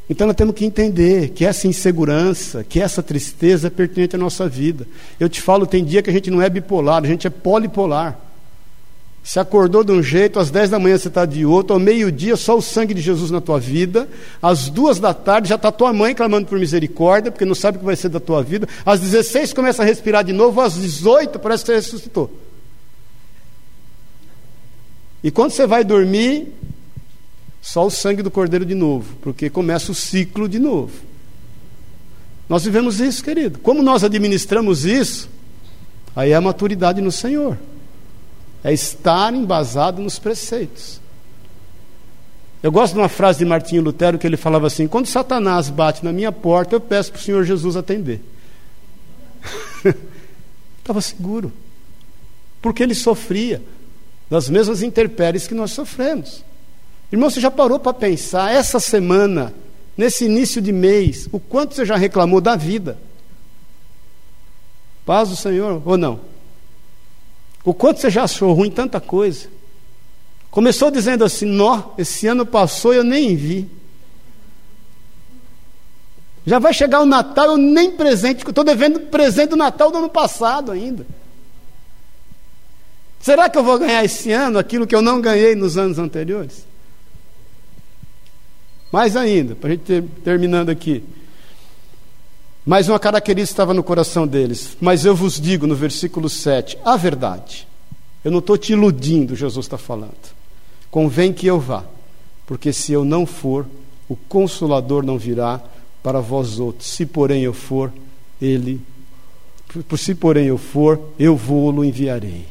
[0.09, 4.47] Então nós temos que entender que essa insegurança, que essa tristeza é pertinente à nossa
[4.47, 4.87] vida.
[5.19, 8.17] Eu te falo, tem dia que a gente não é bipolar, a gente é polipolar.
[9.27, 12.37] Se acordou de um jeito, às 10 da manhã você está de outro, ao meio-dia
[12.37, 14.07] só o sangue de Jesus na tua vida,
[14.41, 17.79] às duas da tarde já está tua mãe clamando por misericórdia, porque não sabe o
[17.81, 21.39] que vai ser da tua vida, às 16 começa a respirar de novo, às 18
[21.39, 22.31] parece que você ressuscitou.
[25.21, 26.53] E quando você vai dormir,
[27.61, 30.93] só o sangue do cordeiro de novo, porque começa o ciclo de novo.
[32.47, 33.59] Nós vivemos isso, querido.
[33.59, 35.29] Como nós administramos isso,
[36.15, 37.57] aí é a maturidade no Senhor
[38.67, 40.99] é estar embasado nos preceitos.
[42.61, 46.03] Eu gosto de uma frase de Martinho Lutero que ele falava assim: quando Satanás bate
[46.03, 48.19] na minha porta, eu peço para o Senhor Jesus atender.
[50.79, 51.53] Estava seguro,
[52.61, 53.63] porque ele sofria
[54.29, 56.43] das mesmas intempéries que nós sofremos.
[57.09, 59.53] Irmão, você já parou para pensar essa semana,
[59.95, 62.97] nesse início de mês, o quanto você já reclamou da vida?
[65.05, 66.19] Paz do Senhor ou não?
[67.67, 69.49] O quanto você já achou ruim tanta coisa.
[70.49, 73.69] Começou dizendo assim: Nó, esse ano passou e eu nem vi.
[76.45, 80.07] Já vai chegar o Natal, eu nem presente, estou devendo presente do Natal do ano
[80.07, 81.05] passado ainda.
[83.19, 86.65] Será que eu vou ganhar esse ano aquilo que eu não ganhei nos anos anteriores?
[88.93, 91.03] Mais ainda, para a gente ter, terminando aqui.
[92.67, 94.75] Mas uma característica estava no coração deles.
[94.81, 97.65] Mas eu vos digo no versículo 7, a verdade.
[98.25, 100.35] Eu não estou te iludindo, Jesus está falando.
[100.91, 101.85] Convém que eu vá,
[102.45, 103.65] porque se eu não for,
[104.09, 105.61] o consolador não virá
[106.03, 106.89] para vós outros.
[106.89, 107.89] Se porém eu for,
[108.41, 108.81] ele,
[109.87, 112.45] por se porém eu for, eu vou-lo enviarei.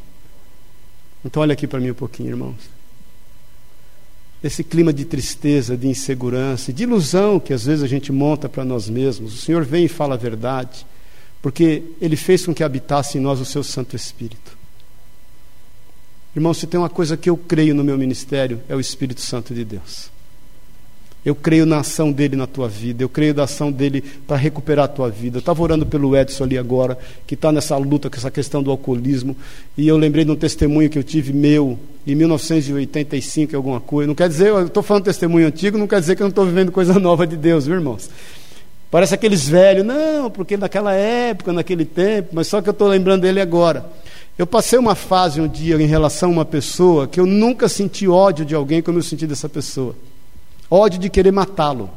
[1.23, 2.76] Então olha aqui para mim um pouquinho, irmãos
[4.43, 8.65] esse clima de tristeza, de insegurança, de ilusão que às vezes a gente monta para
[8.65, 9.35] nós mesmos.
[9.35, 10.87] O Senhor vem e fala a verdade,
[11.41, 14.57] porque Ele fez com que habitasse em nós o Seu Santo Espírito.
[16.35, 19.55] Irmão, se tem uma coisa que eu creio no meu ministério, é o Espírito Santo
[19.55, 20.11] de Deus.
[21.27, 24.85] Eu creio na ação dele na tua vida, eu creio na ação dele para recuperar
[24.85, 25.39] a tua vida.
[25.39, 28.71] Eu estava orando pelo Edson ali agora, que está nessa luta com essa questão do
[28.71, 29.37] alcoolismo,
[29.77, 34.07] e eu lembrei de um testemunho que eu tive meu em 1985, alguma coisa.
[34.07, 36.47] Não quer dizer, eu estou falando testemunho antigo, não quer dizer que eu não estou
[36.47, 38.09] vivendo coisa nova de Deus, viu, irmãos?
[38.89, 43.23] Parece aqueles velhos, não, porque naquela época, naquele tempo, mas só que eu estou lembrando
[43.23, 43.85] dele agora.
[44.39, 48.07] Eu passei uma fase um dia em relação a uma pessoa que eu nunca senti
[48.07, 49.97] ódio de alguém como eu senti dessa pessoa
[50.71, 51.91] ódio de querer matá-lo.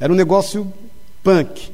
[0.00, 0.72] Era um negócio
[1.22, 1.70] punk.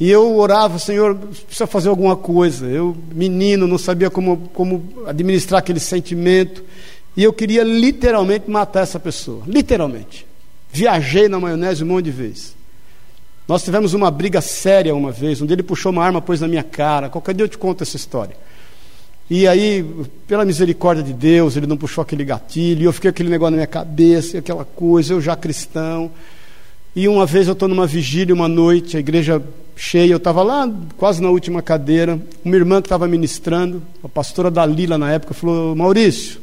[0.00, 2.66] E eu orava, Senhor, precisa fazer alguma coisa.
[2.66, 6.64] Eu, menino, não sabia como, como administrar aquele sentimento.
[7.16, 9.42] E eu queria literalmente matar essa pessoa.
[9.46, 10.24] Literalmente.
[10.70, 12.56] Viajei na maionese um monte de vezes.
[13.48, 16.62] Nós tivemos uma briga séria uma vez, onde ele puxou uma arma, pôs na minha
[16.62, 17.08] cara.
[17.08, 18.36] Qualquer dia eu te conto essa história.
[19.30, 19.84] E aí,
[20.26, 23.56] pela misericórdia de Deus, ele não puxou aquele gatilho, e eu fiquei aquele negócio na
[23.58, 26.10] minha cabeça, aquela coisa, eu já cristão.
[26.96, 29.42] E uma vez eu estou numa vigília, uma noite, a igreja
[29.76, 34.50] cheia, eu estava lá quase na última cadeira, uma irmã que estava ministrando, a pastora
[34.50, 36.40] Dalila na época, falou: Maurício,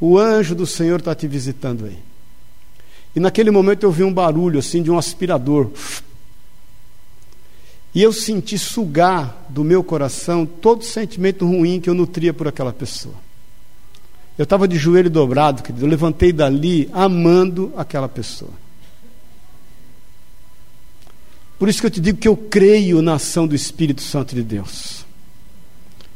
[0.00, 1.98] o anjo do Senhor está te visitando aí.
[3.16, 5.70] E naquele momento eu vi um barulho assim de um aspirador
[7.96, 12.70] e eu senti sugar do meu coração todo sentimento ruim que eu nutria por aquela
[12.70, 13.14] pessoa.
[14.36, 15.86] Eu estava de joelho dobrado, querido.
[15.86, 18.50] Eu levantei dali amando aquela pessoa.
[21.58, 24.42] Por isso que eu te digo que eu creio na ação do Espírito Santo de
[24.42, 25.06] Deus.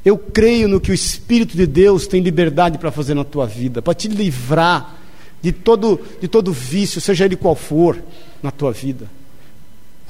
[0.05, 3.81] Eu creio no que o Espírito de Deus tem liberdade para fazer na tua vida,
[3.81, 4.99] para te livrar
[5.41, 7.99] de todo, de todo vício, seja ele qual for,
[8.43, 9.09] na tua vida.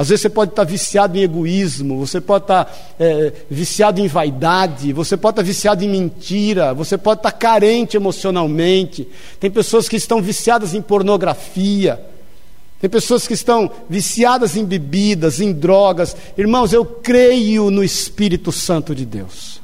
[0.01, 4.95] Às vezes você pode estar viciado em egoísmo, você pode estar é, viciado em vaidade,
[4.95, 9.07] você pode estar viciado em mentira, você pode estar carente emocionalmente.
[9.39, 12.01] Tem pessoas que estão viciadas em pornografia,
[12.81, 16.17] tem pessoas que estão viciadas em bebidas, em drogas.
[16.35, 19.60] Irmãos, eu creio no Espírito Santo de Deus.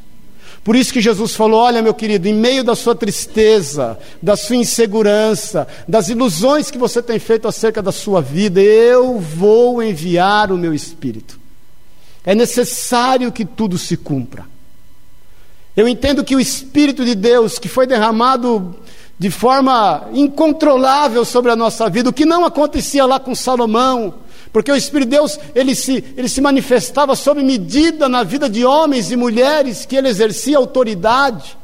[0.66, 4.56] Por isso que Jesus falou: Olha, meu querido, em meio da sua tristeza, da sua
[4.56, 10.58] insegurança, das ilusões que você tem feito acerca da sua vida, eu vou enviar o
[10.58, 11.38] meu Espírito.
[12.24, 14.44] É necessário que tudo se cumpra.
[15.76, 18.74] Eu entendo que o Espírito de Deus, que foi derramado
[19.16, 24.14] de forma incontrolável sobre a nossa vida, o que não acontecia lá com Salomão,
[24.52, 28.64] porque o Espírito de Deus, ele se, ele se manifestava sob medida na vida de
[28.64, 31.56] homens e mulheres que ele exercia autoridade.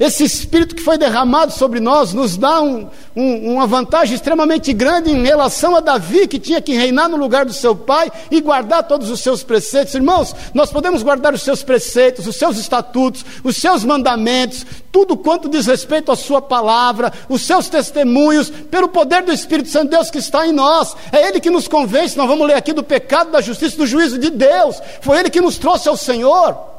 [0.00, 5.10] Esse Espírito que foi derramado sobre nós nos dá um, um, uma vantagem extremamente grande
[5.10, 8.88] em relação a Davi, que tinha que reinar no lugar do seu pai e guardar
[8.88, 9.94] todos os seus preceitos.
[9.94, 15.50] Irmãos, nós podemos guardar os seus preceitos, os seus estatutos, os seus mandamentos, tudo quanto
[15.50, 20.10] diz respeito à Sua palavra, os seus testemunhos, pelo poder do Espírito Santo de Deus
[20.10, 20.96] que está em nós.
[21.12, 24.18] É Ele que nos convence, nós vamos ler aqui do pecado, da justiça, do juízo
[24.18, 24.80] de Deus.
[25.02, 26.69] Foi Ele que nos trouxe ao Senhor.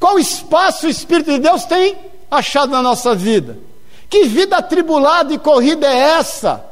[0.00, 1.94] Qual espaço o Espírito de Deus tem
[2.30, 3.58] achado na nossa vida?
[4.08, 6.64] Que vida atribulada e corrida é essa?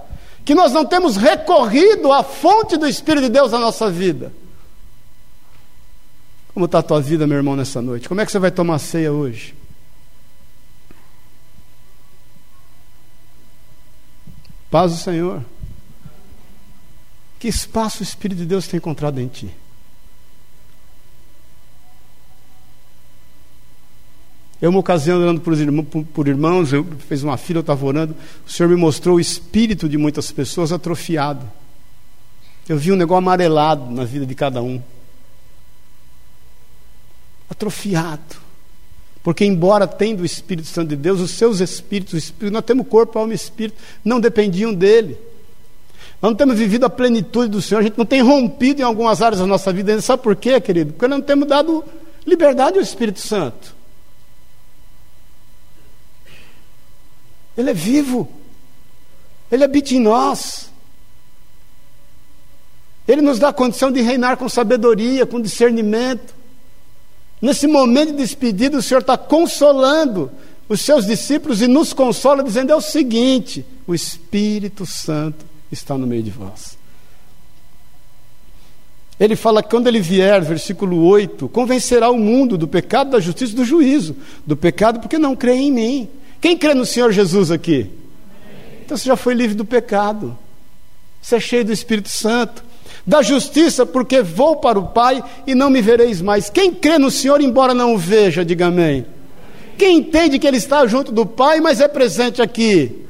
[0.46, 4.32] Que nós não temos recorrido à fonte do Espírito de Deus na nossa vida.
[6.54, 8.08] Como está a tua vida, meu irmão, nessa noite?
[8.08, 9.54] Como é que você vai tomar ceia hoje?
[14.70, 15.44] Paz do Senhor.
[17.38, 19.54] Que espaço o Espírito de Deus tem encontrado em ti?
[24.60, 28.14] Eu, uma ocasião, orando por, irmãos, por irmãos, eu fiz uma fila, eu estava orando,
[28.46, 31.48] o Senhor me mostrou o espírito de muitas pessoas atrofiado.
[32.68, 34.82] Eu vi um negócio amarelado na vida de cada um.
[37.48, 38.36] Atrofiado.
[39.22, 43.18] Porque, embora tendo o Espírito Santo de Deus, os seus espíritos, espírito, nós temos corpo,
[43.18, 45.16] alma e espírito, não dependiam dele.
[46.20, 49.22] Nós não temos vivido a plenitude do Senhor, a gente não tem rompido em algumas
[49.22, 50.02] áreas da nossa vida ainda.
[50.02, 50.92] Sabe por quê, querido?
[50.92, 51.84] Porque nós não temos dado
[52.26, 53.77] liberdade ao Espírito Santo.
[57.58, 58.28] Ele é vivo.
[59.50, 60.70] Ele habita em nós.
[63.06, 66.36] Ele nos dá a condição de reinar com sabedoria, com discernimento.
[67.42, 70.30] Nesse momento de despedida, o Senhor está consolando
[70.68, 76.06] os seus discípulos e nos consola, dizendo: é o seguinte, o Espírito Santo está no
[76.06, 76.78] meio de vós.
[79.18, 83.52] Ele fala que quando ele vier, versículo 8, convencerá o mundo do pecado, da justiça
[83.52, 84.14] e do juízo.
[84.46, 86.08] Do pecado, porque não crê em mim.
[86.40, 87.90] Quem crê no Senhor Jesus aqui?
[88.84, 90.36] Então você já foi livre do pecado.
[91.20, 92.64] Você é cheio do Espírito Santo.
[93.06, 96.50] Da justiça, porque vou para o Pai e não me vereis mais.
[96.50, 99.06] Quem crê no Senhor, embora não o veja, diga amém.
[99.76, 103.06] Quem entende que Ele está junto do Pai, mas é presente aqui?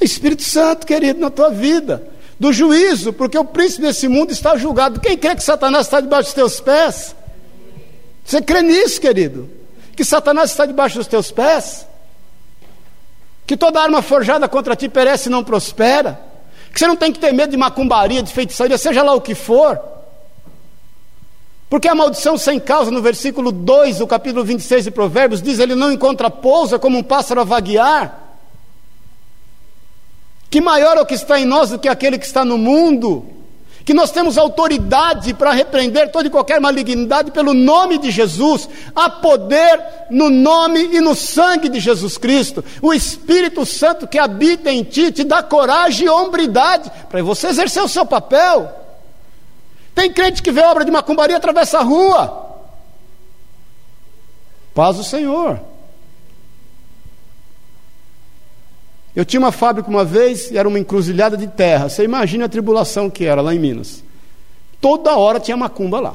[0.00, 2.06] Espírito Santo, querido, na tua vida.
[2.38, 5.00] Do juízo, porque o príncipe desse mundo está julgado.
[5.00, 7.16] Quem crê que Satanás está debaixo dos teus pés?
[8.24, 9.50] Você crê nisso, querido?
[9.96, 11.86] Que Satanás está debaixo dos teus pés?
[13.48, 16.20] Que toda arma forjada contra ti perece e não prospera,
[16.70, 19.34] que você não tem que ter medo de macumbaria, de feitiçaria, seja lá o que
[19.34, 19.80] for.
[21.70, 25.74] Porque a maldição sem causa, no versículo 2 do capítulo 26 de Provérbios, diz: Ele
[25.74, 28.20] não encontra pousa como um pássaro a vaguear.
[30.50, 33.24] Que maior é o que está em nós do que aquele que está no mundo
[33.88, 38.68] que nós temos autoridade para repreender toda e qualquer malignidade pelo nome de Jesus.
[38.94, 42.62] Há poder no nome e no sangue de Jesus Cristo.
[42.82, 47.82] O Espírito Santo que habita em ti te dá coragem e hombridade para você exercer
[47.82, 48.70] o seu papel.
[49.94, 52.58] Tem crente que vê obra de macumbaria atravessa a rua.
[54.74, 55.58] Paz do Senhor.
[59.14, 61.88] Eu tinha uma fábrica uma vez era uma encruzilhada de terra.
[61.88, 64.04] Você imagina a tribulação que era lá em Minas.
[64.80, 66.14] Toda hora tinha macumba lá.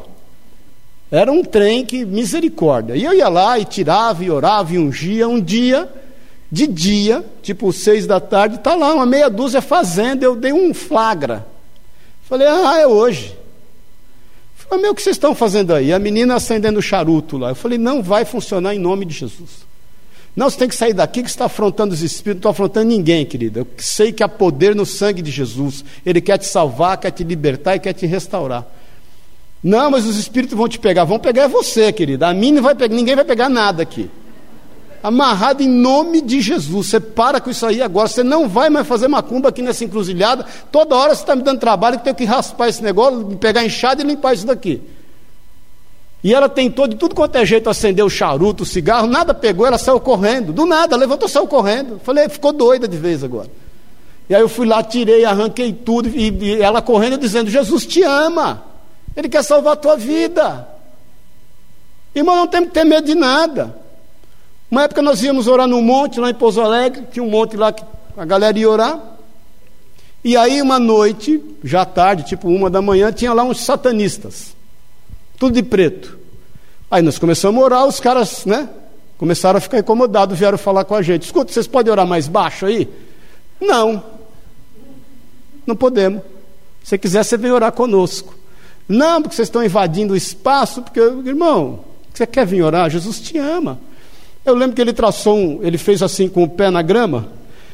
[1.11, 2.95] Era um trem que misericórdia.
[2.95, 5.27] E eu ia lá e tirava e orava e ungia.
[5.27, 5.87] Um dia,
[6.51, 10.23] de dia, tipo seis da tarde, está lá uma meia dúzia fazendo.
[10.23, 11.45] Eu dei um flagra.
[12.23, 13.37] Falei, ah, é hoje.
[14.55, 15.93] Falei, meu, o que vocês estão fazendo aí?
[15.93, 17.49] A menina acendendo charuto lá.
[17.49, 19.67] Eu falei, não vai funcionar em nome de Jesus.
[20.35, 23.23] Não, você tem que sair daqui que está afrontando os espíritos, não estou afrontando ninguém,
[23.23, 23.59] querida.
[23.59, 25.85] Eu sei que há poder no sangue de Jesus.
[26.03, 28.65] Ele quer te salvar, quer te libertar e quer te restaurar.
[29.63, 31.03] Não, mas os espíritos vão te pegar.
[31.03, 32.27] Vão pegar você, querida.
[32.27, 34.09] A mim não vai pegar, ninguém vai pegar nada aqui.
[35.03, 36.87] Amarrado em nome de Jesus.
[36.87, 38.07] Você para com isso aí agora.
[38.07, 40.45] Você não vai mais fazer macumba aqui nessa encruzilhada.
[40.71, 43.63] Toda hora você está me dando trabalho que eu tenho que raspar esse negócio, pegar
[43.63, 44.81] enxada e limpar isso daqui.
[46.23, 49.67] E ela tentou de tudo quanto é jeito acender o charuto, o cigarro, nada pegou,
[49.67, 50.53] ela saiu correndo.
[50.53, 51.99] Do nada, levantou, saiu correndo.
[52.01, 53.49] Falei, ficou doida de vez agora.
[54.29, 58.01] E aí eu fui lá, tirei, arranquei tudo, e, e ela correndo dizendo: Jesus te
[58.03, 58.63] ama,
[59.17, 60.65] Ele quer salvar a tua vida.
[62.15, 63.75] Irmão, não tem que ter medo de nada.
[64.71, 67.73] Uma época nós íamos orar num monte lá em Pouso Alegre, tinha um monte lá
[67.73, 67.83] que
[68.15, 68.97] a galera ia orar.
[70.23, 74.55] E aí, uma noite, já tarde, tipo uma da manhã, tinha lá uns satanistas
[75.37, 76.17] tudo de preto.
[76.89, 78.69] Aí nós começamos a orar, os caras, né?
[79.17, 81.23] Começaram a ficar incomodados, vieram falar com a gente.
[81.23, 82.87] Escuta, vocês podem orar mais baixo aí?
[83.59, 84.03] Não.
[85.65, 86.21] Não podemos.
[86.83, 88.35] Se quiser, você vem orar conosco.
[88.87, 92.89] Não, porque vocês estão invadindo o espaço, porque, irmão, você quer vir orar?
[92.89, 93.79] Jesus te ama.
[94.45, 97.29] Eu lembro que ele traçou um, ele fez assim com o pé na grama.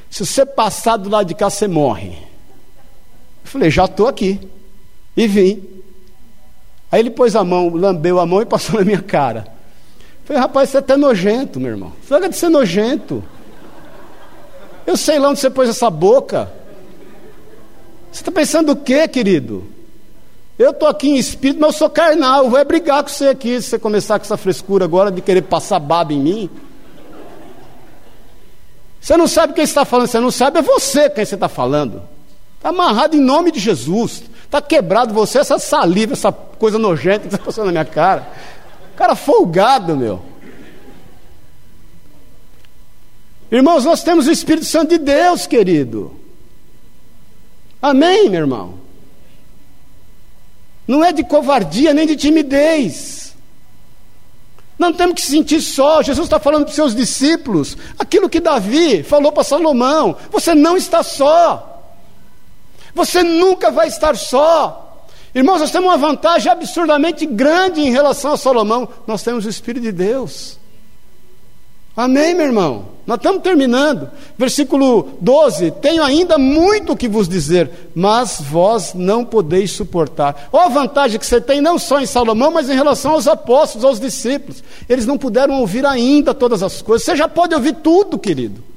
[0.10, 2.10] Se você passar do lado de cá, você morre.
[2.10, 4.40] Eu falei, já estou aqui.
[5.18, 5.79] E vim.
[6.92, 9.48] Aí ele pôs a mão, lambeu a mão e passou na minha cara.
[10.26, 11.94] Falei, rapaz, você é até nojento, meu irmão.
[12.04, 13.24] Você de ser nojento.
[14.86, 16.52] Eu sei lá onde você pôs essa boca.
[18.12, 19.66] Você está pensando o quê, querido?
[20.58, 22.44] Eu estou aqui em espírito, mas eu sou carnal.
[22.44, 25.22] Eu vou é brigar com você aqui se você começar com essa frescura agora de
[25.22, 26.50] querer passar baba em mim.
[29.00, 32.02] Você não sabe quem está falando, você não sabe, é você quem você está falando.
[32.58, 34.24] Está amarrado em nome de Jesus.
[34.50, 38.28] Está quebrado você, essa saliva, essa coisa nojenta que está passando na minha cara.
[38.96, 40.20] Cara folgado, meu.
[43.52, 46.20] Irmãos, nós temos o Espírito Santo de Deus, querido.
[47.80, 48.80] Amém, meu irmão?
[50.88, 53.36] Não é de covardia nem de timidez.
[54.80, 56.02] Não temos que se sentir só.
[56.02, 60.76] Jesus está falando para os seus discípulos aquilo que Davi falou para Salomão: você não
[60.76, 61.69] está só.
[63.00, 65.06] Você nunca vai estar só.
[65.34, 68.90] Irmãos, nós temos uma vantagem absurdamente grande em relação a Salomão.
[69.08, 70.60] Nós temos o Espírito de Deus.
[71.96, 72.88] Amém, meu irmão?
[73.08, 74.10] Nós estamos terminando.
[74.38, 80.50] Versículo 12: Tenho ainda muito que vos dizer, mas vós não podeis suportar.
[80.52, 83.86] Olha a vantagem que você tem, não só em Salomão, mas em relação aos apóstolos,
[83.86, 84.62] aos discípulos.
[84.90, 87.06] Eles não puderam ouvir ainda todas as coisas.
[87.06, 88.69] Você já pode ouvir tudo, querido.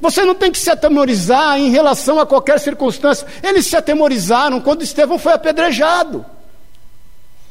[0.00, 3.26] Você não tem que se atemorizar em relação a qualquer circunstância.
[3.42, 6.24] Eles se atemorizaram quando Estevão foi apedrejado.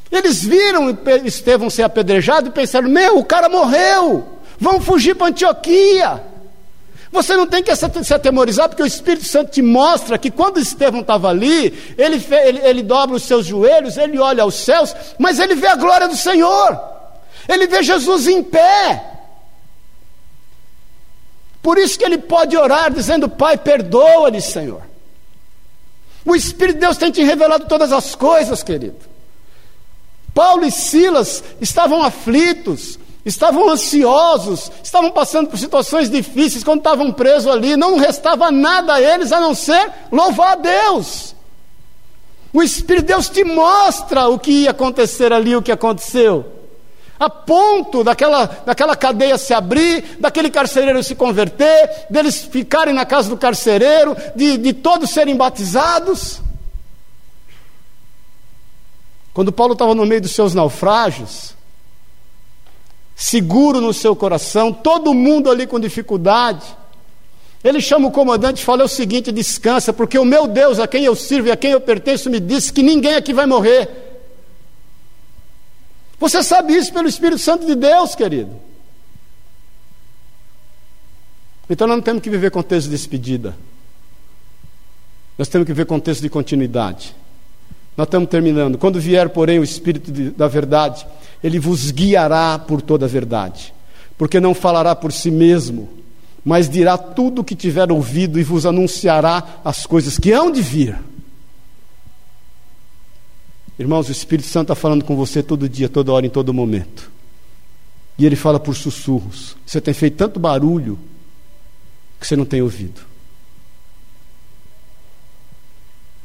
[0.10, 4.26] Eles viram Estevão ser apedrejado e pensaram: meu, o cara morreu,
[4.58, 6.24] vamos fugir para Antioquia.
[7.12, 11.02] Você não tem que se atemorizar, porque o Espírito Santo te mostra que quando Estevão
[11.02, 15.56] estava ali, ele, ele, ele dobra os seus joelhos, ele olha aos céus, mas ele
[15.56, 16.80] vê a glória do Senhor,
[17.48, 19.16] ele vê Jesus em pé.
[21.68, 24.84] Por isso que ele pode orar dizendo: Pai, perdoa-lhes, Senhor.
[26.24, 28.95] O Espírito de Deus tem te revelado todas as coisas, querido.
[30.34, 37.51] Paulo e Silas estavam aflitos, estavam ansiosos, estavam passando por situações difíceis quando estavam presos
[37.51, 41.36] ali, não restava nada a eles a não ser louvar a Deus.
[42.53, 46.57] O Espírito de Deus te mostra o que ia acontecer ali, o que aconteceu
[47.20, 53.30] a ponto daquela, daquela cadeia se abrir, daquele carcereiro se converter, deles ficarem na casa
[53.30, 56.41] do carcereiro, de, de todos serem batizados.
[59.34, 61.55] Quando Paulo estava no meio dos seus naufrágios,
[63.15, 66.65] seguro no seu coração, todo mundo ali com dificuldade,
[67.63, 71.03] ele chama o comandante e fala o seguinte: descansa, porque o meu Deus, a quem
[71.03, 74.07] eu sirvo e a quem eu pertenço, me disse que ninguém aqui vai morrer.
[76.20, 78.51] Você sabe isso pelo Espírito Santo de Deus, querido.
[81.70, 83.55] Então nós não temos que viver contexto de despedida.
[85.38, 87.15] Nós temos que viver contexto de continuidade.
[87.95, 88.78] Nós estamos terminando.
[88.78, 91.05] Quando vier, porém, o Espírito de, da verdade,
[91.43, 93.74] ele vos guiará por toda a verdade.
[94.18, 95.89] Porque não falará por si mesmo,
[96.43, 100.61] mas dirá tudo o que tiver ouvido e vos anunciará as coisas que hão de
[100.61, 100.97] vir.
[103.80, 107.12] Irmãos, o Espírito Santo está falando com você todo dia, toda hora, em todo momento.
[108.18, 109.56] E ele fala por sussurros.
[109.66, 110.98] Você tem feito tanto barulho
[112.20, 113.02] que você não tem ouvido.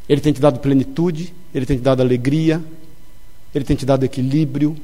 [0.09, 2.63] Ele tem te dado plenitude, ele tem te dado alegria,
[3.55, 4.75] ele tem te dado equilíbrio.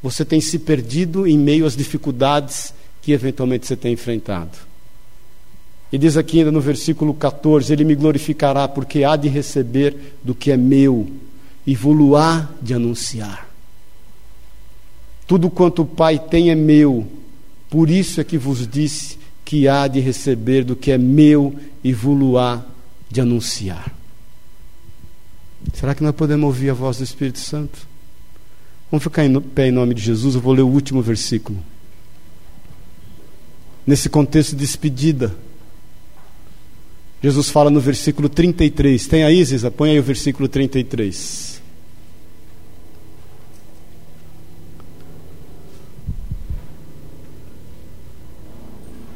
[0.00, 4.56] Você tem se perdido em meio às dificuldades que eventualmente você tem enfrentado.
[5.90, 10.34] E diz aqui ainda no versículo 14: Ele me glorificará, porque há de receber do
[10.34, 11.08] que é meu
[11.68, 13.46] e vou-lo-á de anunciar.
[15.26, 17.06] Tudo quanto o Pai tem é meu,
[17.68, 21.54] por isso é que vos disse que há de receber do que é meu
[21.84, 22.64] e vou-lo-á
[23.10, 23.94] de anunciar.
[25.74, 27.86] Será que nós podemos ouvir a voz do Espírito Santo?
[28.90, 31.62] Vamos ficar em pé em nome de Jesus, eu vou ler o último versículo.
[33.86, 35.36] Nesse contexto de despedida,
[37.22, 39.06] Jesus fala no versículo 33.
[39.06, 39.70] Tem aí, Zisa?
[39.70, 41.57] Põe aí o versículo 33.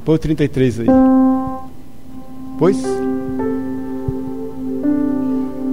[0.05, 0.86] Põe o 33 aí.
[2.59, 2.76] Pois?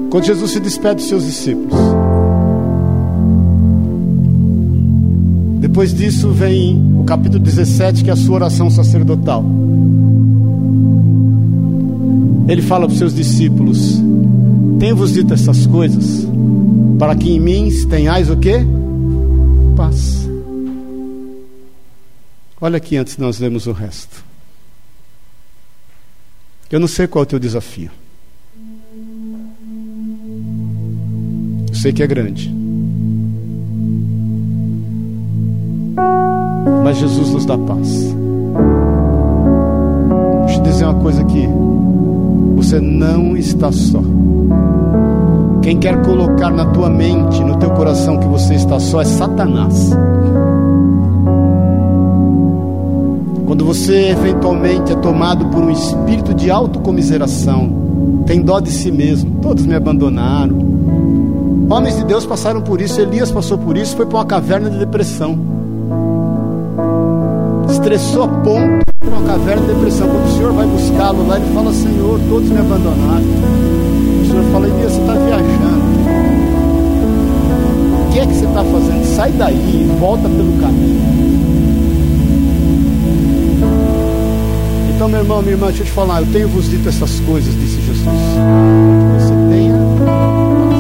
[0.10, 1.80] Quando Jesus se despede dos seus discípulos.
[5.60, 9.44] Depois disso vem o capítulo 17, que é a sua oração sacerdotal.
[12.48, 14.02] Ele fala para os seus discípulos:
[14.80, 16.28] Tenho-vos dito essas coisas,
[16.98, 18.66] para que em mim tenhais o que?
[19.76, 20.19] Paz.
[22.62, 24.24] Olha aqui antes de nós lermos o resto.
[26.70, 27.90] Eu não sei qual é o teu desafio.
[31.70, 32.54] Eu sei que é grande.
[36.84, 37.88] Mas Jesus nos dá paz.
[40.46, 41.48] Deixa eu dizer uma coisa aqui.
[42.56, 44.02] Você não está só.
[45.62, 49.92] Quem quer colocar na tua mente, no teu coração que você está só é Satanás.
[53.60, 59.42] Quando você eventualmente é tomado por um espírito de autocomiseração, tem dó de si mesmo,
[59.42, 60.56] todos me abandonaram.
[61.70, 64.78] Homens de Deus passaram por isso, Elias passou por isso, foi para uma caverna de
[64.78, 65.38] depressão.
[67.70, 70.08] Estressou a ponto de uma caverna de depressão.
[70.08, 73.26] Quando o Senhor vai buscá-lo lá, ele fala: Senhor, todos me abandonaram.
[74.22, 75.84] O Senhor fala: Elias, você está viajando.
[78.08, 79.06] O que é que você está fazendo?
[79.18, 81.59] Sai daí volta pelo caminho.
[85.00, 87.54] Então, meu irmão, minha irmã, deixa eu te falar, eu tenho vos dito essas coisas,
[87.56, 88.06] disse Jesus.
[88.06, 89.74] Você tenha
[90.06, 90.76] paz.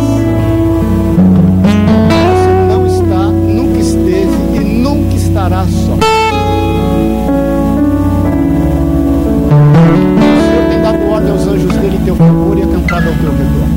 [2.27, 5.93] Você não está, nunca esteve e nunca estará só.
[5.93, 5.99] O
[10.49, 13.69] Senhor tem dado ordem aos anjos dele em teu favor e acampado ao teu redor.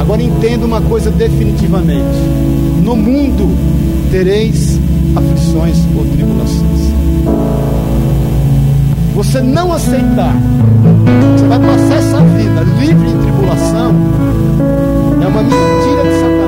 [0.00, 2.18] Agora entenda uma coisa definitivamente:
[2.82, 3.56] no mundo
[4.10, 4.65] tereis
[5.16, 6.96] aflições ou tribulações.
[9.14, 10.34] Você não aceitar,
[11.36, 13.94] você vai passar essa vida livre de tribulação,
[15.22, 16.45] é uma mentira de Satanás.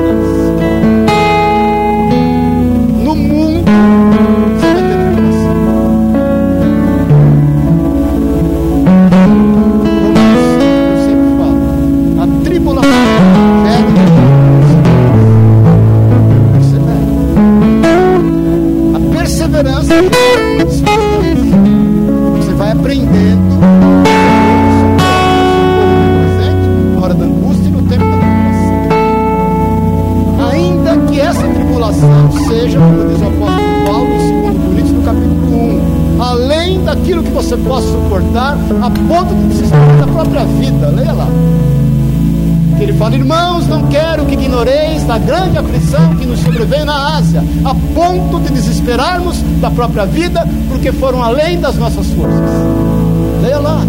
[19.59, 19.66] Você
[22.52, 23.59] vai aprendendo
[26.94, 28.88] na hora da angústia e no tempo da tribulação.
[30.52, 34.30] Ainda que essa tribulação seja, como diz o apóstolo Paulo 2
[34.62, 35.80] Coríntios, no capítulo
[36.18, 40.88] 1, além daquilo que você possa suportar, a ponto de desesperar da própria vida.
[40.90, 41.26] Leia lá.
[42.80, 47.42] Ele fala, irmãos, não quero que ignoreis da grande aflição que nos sobreveio na Ásia,
[47.64, 52.40] a ponto de desesperarmos da própria vida, porque foram além das nossas forças.
[53.42, 53.80] Leia lá.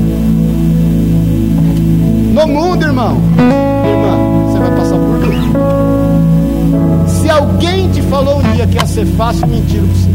[2.33, 3.17] No mundo, irmão,
[3.85, 4.17] irmã,
[4.47, 5.29] você vai passar por tudo.
[7.07, 10.09] Se alguém te falou um dia que ia ser fácil, mentira para você.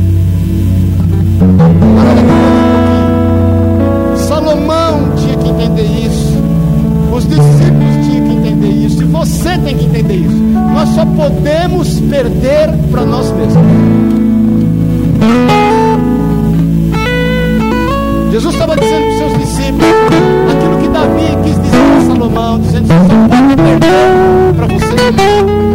[4.26, 6.34] Salomão tinha que entender isso.
[7.12, 8.13] Os discípulos tinham que
[8.74, 9.02] isso.
[9.02, 10.36] E você tem que entender isso.
[10.72, 13.64] Nós só podemos perder para nós mesmos.
[18.30, 19.84] Jesus estava dizendo para os seus discípulos
[20.50, 25.73] aquilo que Davi quis dizer para Salomão, dizendo que você pode perder para você Porque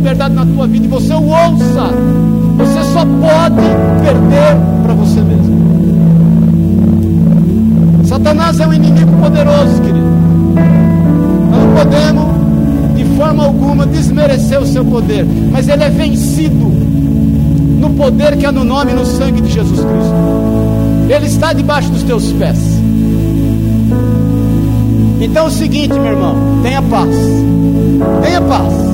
[0.00, 1.90] liberdade na tua vida e você o ouça,
[2.56, 3.60] você só pode
[4.02, 5.60] perder para você mesmo.
[8.04, 10.10] Satanás é um inimigo poderoso, querido.
[11.50, 16.66] Nós não podemos, de forma alguma, desmerecer o seu poder, mas ele é vencido
[17.78, 21.10] no poder que há no nome e no sangue de Jesus Cristo.
[21.10, 22.58] Ele está debaixo dos teus pés.
[25.20, 27.14] Então é o seguinte, meu irmão, tenha paz.
[28.22, 28.89] Tenha paz.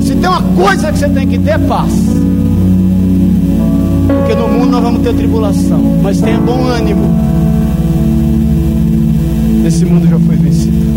[0.00, 1.92] Se tem uma coisa que você tem que ter, é paz.
[4.06, 7.14] Porque no mundo nós vamos ter tribulação, mas tenha bom ânimo.
[9.66, 10.89] Esse mundo já foi vencido.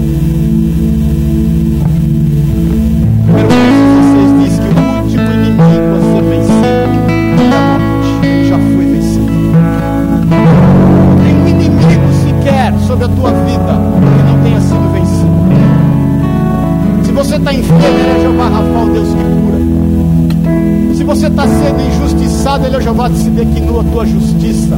[21.33, 24.77] Está sendo injustiçado, ele é Jeová que se declinou a tua justiça.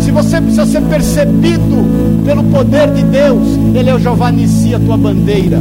[0.00, 4.78] Se você precisa ser percebido pelo poder de Deus, ele é o Jeová Nissi, a
[4.78, 5.58] tua bandeira.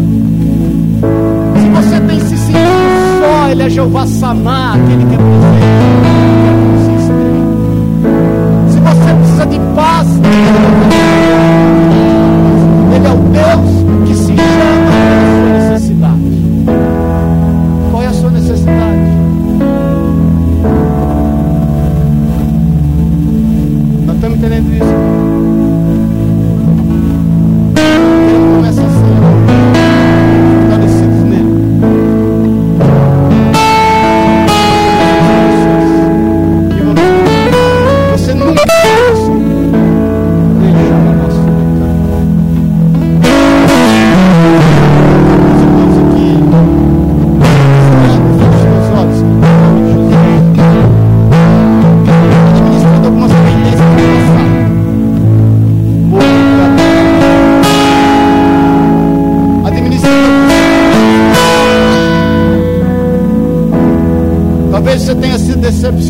[1.62, 6.34] Se você tem se sentido só, ele é Jeová Samar, aquele que é presente
[8.84, 10.08] você precisa de paz.
[10.08, 10.73] Ele é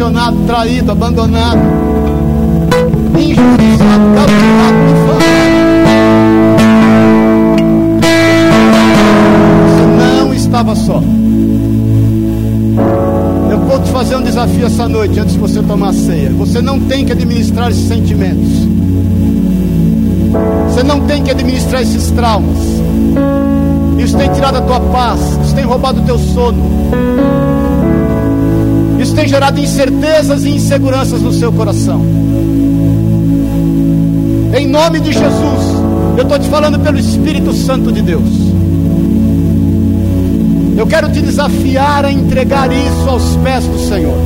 [0.04, 1.60] decepcionado, traído, abandonado,
[3.18, 4.84] injustiçado, calculado,
[9.70, 11.02] Você não estava só.
[13.50, 16.32] Eu vou te fazer um desafio essa noite, antes de você tomar ceia.
[16.32, 18.50] Você não tem que administrar esses sentimentos.
[20.68, 22.58] Você não tem que administrar esses traumas.
[24.00, 25.20] Isso tem tirado a tua paz.
[25.44, 27.53] Isso tem roubado o teu sono.
[29.04, 32.02] Isso tem gerado incertezas e inseguranças no seu coração.
[34.58, 35.62] Em nome de Jesus,
[36.16, 38.30] eu estou te falando pelo Espírito Santo de Deus.
[40.78, 44.18] Eu quero te desafiar a entregar isso aos pés do Senhor.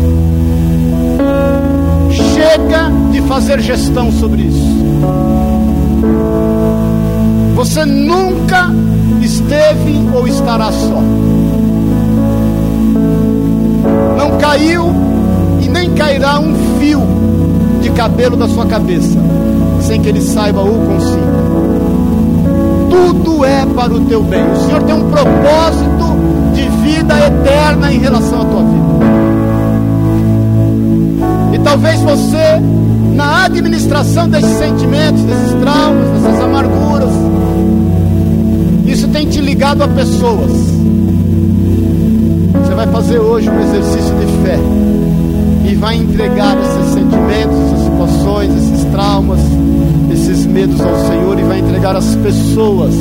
[2.35, 4.77] Chega de fazer gestão sobre isso.
[7.55, 8.69] Você nunca
[9.23, 11.01] esteve ou estará só
[14.17, 14.91] não caiu
[15.61, 17.01] e nem cairá um fio
[17.81, 19.17] de cabelo da sua cabeça,
[19.81, 21.37] sem que ele saiba ou consiga.
[22.89, 24.43] Tudo é para o teu bem.
[24.51, 26.17] O Senhor tem um propósito
[26.55, 28.87] de vida eterna em relação à tua vida.
[31.53, 32.59] E talvez você,
[33.13, 37.11] na administração desses sentimentos, desses traumas, dessas amarguras,
[38.87, 40.51] isso tem te ligado a pessoas
[42.77, 44.59] vai fazer hoje um exercício de fé
[45.67, 49.39] e vai entregar esses sentimentos, essas situações, esses traumas,
[50.13, 52.93] esses medos ao Senhor e vai entregar as pessoas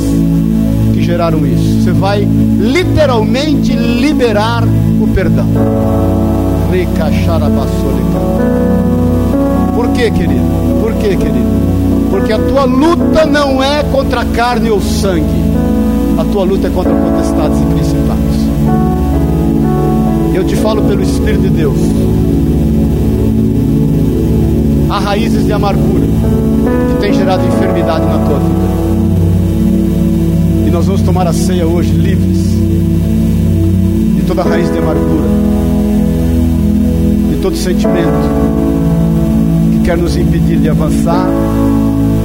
[0.95, 1.83] que geraram isso.
[1.83, 2.27] Você vai
[2.59, 4.63] literalmente liberar
[4.99, 5.45] o perdão.
[9.75, 10.81] Por que, querido?
[10.81, 12.09] Por que, querido?
[12.09, 15.43] Porque a tua luta não é contra carne ou sangue,
[16.17, 18.46] a tua luta é contra potestades e principados.
[20.37, 21.79] Eu te falo pelo Espírito de Deus.
[24.87, 26.05] Há raízes de amargura
[26.91, 28.67] que tem gerado enfermidade na tua vida.
[30.67, 32.37] E nós vamos tomar a ceia hoje livres
[34.15, 35.27] de toda raiz de amargura,
[37.31, 38.29] de todo sentimento
[39.71, 41.29] que quer nos impedir de avançar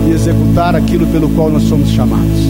[0.06, 2.42] e executar aquilo pelo qual nós somos chamados.